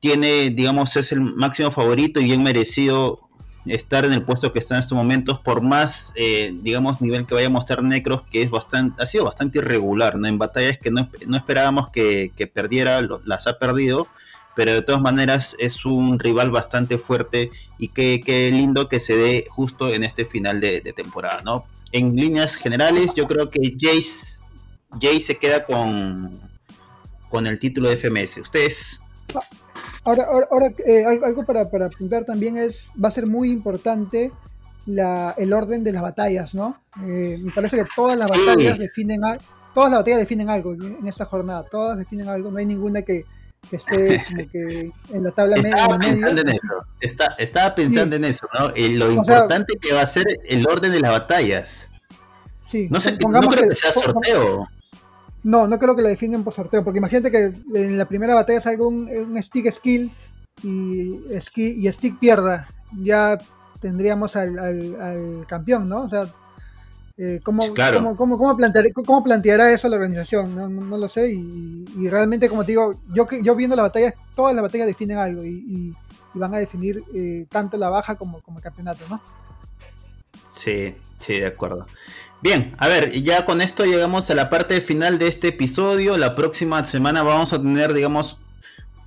tiene, 0.00 0.50
digamos, 0.50 0.96
es 0.96 1.12
el 1.12 1.20
máximo 1.20 1.70
favorito 1.70 2.20
y 2.20 2.24
bien 2.24 2.42
merecido 2.42 3.27
estar 3.70 4.04
en 4.04 4.12
el 4.12 4.22
puesto 4.22 4.52
que 4.52 4.58
está 4.58 4.74
en 4.74 4.80
estos 4.80 4.96
momentos, 4.96 5.38
por 5.38 5.60
más, 5.60 6.12
eh, 6.16 6.52
digamos, 6.54 7.00
nivel 7.00 7.26
que 7.26 7.34
vaya 7.34 7.46
a 7.46 7.50
mostrar 7.50 7.82
Necros, 7.82 8.22
que 8.30 8.42
es 8.42 8.50
bastante, 8.50 9.02
ha 9.02 9.06
sido 9.06 9.24
bastante 9.24 9.58
irregular, 9.58 10.16
¿no? 10.16 10.26
En 10.26 10.38
batallas 10.38 10.78
que 10.78 10.90
no, 10.90 11.08
esperábamos 11.36 11.90
que, 11.90 12.32
perdiera, 12.52 13.00
las 13.24 13.46
ha 13.46 13.58
perdido, 13.58 14.08
pero 14.56 14.72
de 14.72 14.82
todas 14.82 15.00
maneras 15.00 15.56
es 15.58 15.84
un 15.84 16.18
rival 16.18 16.50
bastante 16.50 16.98
fuerte 16.98 17.50
y 17.78 17.88
qué, 17.88 18.50
lindo 18.52 18.88
que 18.88 19.00
se 19.00 19.16
dé 19.16 19.46
justo 19.48 19.92
en 19.92 20.04
este 20.04 20.24
final 20.24 20.60
de, 20.60 20.80
temporada, 20.94 21.42
¿no? 21.42 21.64
En 21.92 22.14
líneas 22.14 22.56
generales, 22.56 23.14
yo 23.14 23.26
creo 23.26 23.48
que 23.50 23.76
Jace, 23.78 24.42
Jace 25.00 25.20
se 25.20 25.36
queda 25.36 25.64
con, 25.64 26.38
con 27.30 27.46
el 27.46 27.58
título 27.58 27.88
de 27.88 27.96
FMS. 27.96 28.38
¿Ustedes? 28.38 29.00
Ahora, 30.08 30.26
ahora, 30.50 30.72
eh, 30.86 31.04
algo 31.04 31.44
para, 31.44 31.60
apuntar 31.60 32.24
también 32.24 32.56
es, 32.56 32.88
va 33.02 33.08
a 33.08 33.10
ser 33.12 33.26
muy 33.26 33.50
importante 33.50 34.32
el 34.86 35.52
orden 35.52 35.84
de 35.84 35.92
las 35.92 36.00
batallas, 36.00 36.54
¿no? 36.54 36.80
Eh, 37.06 37.38
me 37.42 37.52
parece 37.52 37.76
que 37.76 37.84
todas 37.94 38.18
las 38.18 38.30
batallas 38.30 38.78
definen 38.78 39.20
todas 39.74 39.90
las 39.90 40.00
batallas 40.00 40.20
definen 40.20 40.48
algo 40.48 40.72
en 40.72 41.06
esta 41.06 41.26
jornada, 41.26 41.66
todas 41.70 41.98
definen 41.98 42.26
algo, 42.26 42.50
no 42.50 42.56
hay 42.56 42.64
ninguna 42.64 43.02
que, 43.02 43.26
esté 43.70 44.14
en 45.12 45.24
la 45.24 45.30
tabla 45.30 45.56
media. 45.56 45.76
Estaba 45.76 45.98
pensando 45.98 46.40
en 46.40 46.48
eso, 46.48 47.36
estaba 47.36 47.74
pensando 47.74 48.16
en 48.16 48.24
eso, 48.24 48.48
¿no? 48.58 48.68
lo 48.74 49.10
importante 49.10 49.74
que 49.78 49.92
va 49.92 50.00
a 50.00 50.06
ser 50.06 50.24
el 50.46 50.66
orden 50.66 50.90
de 50.90 51.00
las 51.00 51.10
batallas. 51.10 51.90
Sí, 52.66 52.88
no 52.90 52.98
sé, 52.98 53.18
no 53.28 53.40
creo 53.40 53.68
que 53.68 53.74
sea 53.74 53.92
sorteo. 53.92 54.68
No, 55.42 55.66
no 55.66 55.78
creo 55.78 55.94
que 55.94 56.02
la 56.02 56.08
definen 56.08 56.44
por 56.44 56.54
sorteo, 56.54 56.82
porque 56.82 56.98
imagínate 56.98 57.30
que 57.30 57.52
en 57.74 57.96
la 57.96 58.06
primera 58.06 58.34
batalla 58.34 58.60
salga 58.60 58.86
un, 58.86 59.40
stick 59.42 59.72
skill 59.72 60.10
y, 60.62 61.20
y 61.56 61.92
stick 61.92 62.18
pierda. 62.18 62.68
Ya 63.00 63.38
tendríamos 63.80 64.34
al, 64.36 65.44
campeón, 65.46 65.88
¿no? 65.88 66.02
O 66.02 66.08
sea, 66.08 66.26
eh, 67.16 67.40
¿cómo, 67.44 67.62
cómo, 68.16 69.24
planteará 69.24 69.72
eso 69.72 69.88
la 69.88 69.96
organización? 69.96 70.54
No, 70.54 70.96
lo 70.96 71.08
sé. 71.08 71.30
Y, 71.30 72.08
realmente, 72.08 72.48
como 72.48 72.64
te 72.64 72.72
digo, 72.72 72.92
yo, 73.12 73.26
yo 73.42 73.54
viendo 73.54 73.76
la 73.76 73.82
batalla, 73.82 74.14
todas 74.34 74.54
las 74.54 74.62
batallas 74.62 74.86
definen 74.86 75.18
algo 75.18 75.44
y, 75.44 75.94
van 76.34 76.54
a 76.54 76.58
definir 76.58 77.02
eh, 77.14 77.46
tanto 77.48 77.76
la 77.76 77.88
baja 77.88 78.14
como, 78.14 78.40
como 78.42 78.58
el 78.58 78.62
campeonato, 78.62 79.02
¿no? 79.10 79.20
Sí, 80.52 80.94
sí, 81.18 81.40
de 81.40 81.46
acuerdo. 81.46 81.86
Bien, 82.40 82.74
a 82.78 82.86
ver, 82.86 83.10
ya 83.22 83.44
con 83.44 83.60
esto 83.60 83.84
llegamos 83.84 84.30
a 84.30 84.34
la 84.34 84.48
parte 84.48 84.80
final 84.80 85.18
de 85.18 85.26
este 85.26 85.48
episodio. 85.48 86.16
La 86.16 86.36
próxima 86.36 86.84
semana 86.84 87.22
vamos 87.22 87.52
a 87.52 87.58
tener, 87.58 87.92
digamos, 87.92 88.38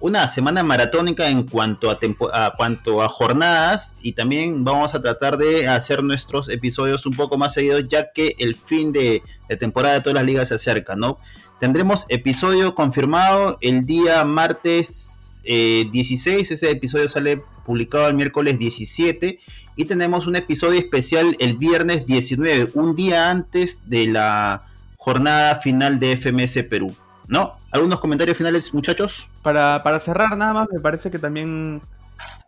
una 0.01 0.27
semana 0.27 0.63
maratónica 0.63 1.29
en 1.29 1.43
cuanto 1.43 1.91
a, 1.91 1.99
a, 2.33 2.55
cuanto 2.57 3.01
a 3.01 3.07
jornadas 3.07 3.95
y 4.01 4.13
también 4.13 4.65
vamos 4.65 4.95
a 4.95 5.01
tratar 5.01 5.37
de 5.37 5.67
hacer 5.67 6.03
nuestros 6.03 6.49
episodios 6.49 7.05
un 7.05 7.13
poco 7.13 7.37
más 7.37 7.53
seguidos 7.53 7.87
ya 7.87 8.11
que 8.11 8.35
el 8.39 8.55
fin 8.55 8.91
de, 8.91 9.21
temporada 9.59 9.93
de 9.93 10.01
todas 10.01 10.15
las 10.15 10.25
ligas 10.25 10.47
se 10.47 10.55
acerca, 10.55 10.95
¿no? 10.95 11.19
Tendremos 11.61 12.07
episodio 12.09 12.73
confirmado 12.73 13.59
el 13.61 13.85
día 13.85 14.25
martes 14.25 15.43
16, 15.43 16.49
eh, 16.49 16.53
ese 16.55 16.71
episodio 16.71 17.07
sale 17.07 17.43
publicado 17.63 18.07
el 18.07 18.15
miércoles 18.15 18.57
17 18.57 19.37
y 19.75 19.85
tenemos 19.85 20.25
un 20.25 20.35
episodio 20.35 20.79
especial 20.79 21.37
el 21.37 21.57
viernes 21.57 22.07
19, 22.07 22.71
un 22.73 22.95
día 22.95 23.29
antes 23.29 23.87
de 23.87 24.07
la 24.07 24.63
jornada 24.97 25.55
final 25.55 25.99
de 25.99 26.17
FMS 26.17 26.63
Perú. 26.63 26.95
¿No? 27.27 27.53
¿Algunos 27.69 27.99
comentarios 27.99 28.35
finales, 28.35 28.73
muchachos? 28.73 29.29
Para, 29.43 29.99
cerrar 29.99 30.35
nada 30.35 30.53
más, 30.53 30.67
me 30.73 30.79
parece 30.79 31.11
que 31.11 31.19
también... 31.19 31.79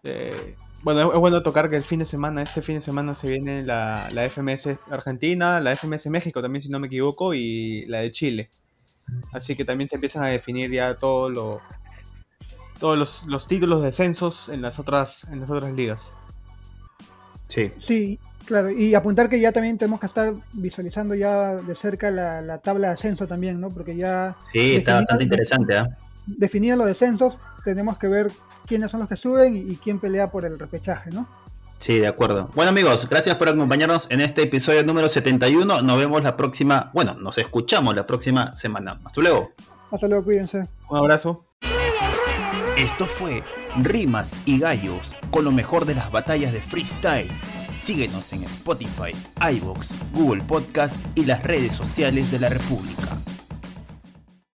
Eh, 0.04 0.56
bueno, 0.82 1.14
es, 1.14 1.20
bueno 1.20 1.44
tocar 1.44 1.70
que 1.70 1.76
el 1.76 1.84
fin 1.84 2.00
de 2.00 2.06
semana, 2.06 2.42
este 2.42 2.64
fin 2.64 2.78
de 2.78 2.82
semana 2.82 3.14
se 3.14 3.30
viene 3.30 3.62
la, 3.62 4.10
la 4.12 4.28
FMS 4.28 4.70
Argentina, 4.90 5.60
la 5.60 5.76
FMS 5.76 6.08
México 6.08 6.42
también 6.42 6.64
si 6.64 6.70
no 6.70 6.80
me 6.80 6.88
equivoco, 6.88 7.36
y 7.36 7.86
la 7.86 8.00
de 8.00 8.12
Chile. 8.12 8.50
Así 9.32 9.56
que 9.56 9.66
también 9.66 9.88
se 9.88 9.96
empiezan 9.96 10.24
a 10.24 10.28
definir 10.28 10.72
ya 10.72 10.96
todo 10.96 11.30
lo, 11.30 11.62
todos 12.80 12.98
los, 12.98 13.24
los 13.28 13.48
títulos 13.48 13.80
de 13.82 13.88
descensos 13.88 14.50
en 14.50 14.62
las 14.62 14.80
otras, 14.80 15.24
en 15.32 15.40
las 15.40 15.50
otras 15.50 15.74
ligas. 15.74 16.14
Sí. 17.48 17.72
Sí, 17.78 18.20
claro. 18.46 18.72
Y 18.72 18.94
apuntar 18.96 19.30
que 19.30 19.40
ya 19.40 19.52
también 19.52 19.78
tenemos 19.78 20.00
que 20.00 20.08
estar 20.08 20.34
visualizando 20.54 21.16
ya 21.16 21.56
de 21.56 21.76
cerca 21.76 22.12
la, 22.12 22.58
tabla 22.60 22.88
de 22.88 22.94
ascenso 22.94 23.28
también, 23.28 23.60
¿no? 23.60 23.70
Porque 23.70 23.96
ya... 23.96 24.36
Sí, 24.52 24.76
está 24.76 24.96
bastante 24.96 25.24
interesante, 25.24 25.78
¿eh? 25.78 25.86
Definir 26.26 26.78
los 26.78 26.88
descensos, 26.88 27.38
tenemos 27.64 27.98
que 27.98 28.08
ver 28.08 28.32
quiénes 28.66 28.92
son 28.92 29.02
los 29.02 29.10
que 29.10 29.16
suben 29.16 29.56
y, 29.56 29.76
quién 29.76 30.00
pelea 30.00 30.32
por 30.32 30.46
el 30.46 30.58
repechaje, 30.58 31.12
¿no? 31.12 31.28
Sí, 31.84 32.00
de 32.00 32.08
acuerdo. 32.08 32.50
Bueno 32.56 32.70
amigos, 32.70 33.10
gracias 33.10 33.36
por 33.36 33.50
acompañarnos 33.50 34.08
en 34.10 34.22
este 34.22 34.44
episodio 34.44 34.86
número 34.86 35.10
71. 35.10 35.82
Nos 35.82 35.98
vemos 35.98 36.24
la 36.24 36.38
próxima, 36.38 36.90
bueno, 36.94 37.16
nos 37.16 37.38
escuchamos 37.38 37.94
la 37.94 38.06
próxima 38.06 38.56
semana. 38.56 39.02
Hasta 39.04 39.20
luego. 39.20 39.52
Hasta 39.92 40.08
luego, 40.08 40.24
cuídense. 40.24 40.64
Un 40.90 40.98
abrazo. 40.98 41.44
Esto 42.78 43.06
fue 43.06 43.44
Rimas 43.82 44.38
y 44.46 44.60
Gallos 44.60 45.14
con 45.30 45.44
lo 45.44 45.52
mejor 45.52 45.84
de 45.84 45.96
las 45.96 46.10
batallas 46.10 46.54
de 46.54 46.62
freestyle. 46.62 47.30
Síguenos 47.76 48.32
en 48.32 48.46
Spotify, 48.46 49.12
iBox, 49.52 49.92
Google 50.14 50.42
Podcast 50.46 51.06
y 51.16 51.26
las 51.26 51.44
redes 51.44 51.76
sociales 51.76 52.32
de 52.32 52.40
la 52.40 52.48
República. 52.48 53.18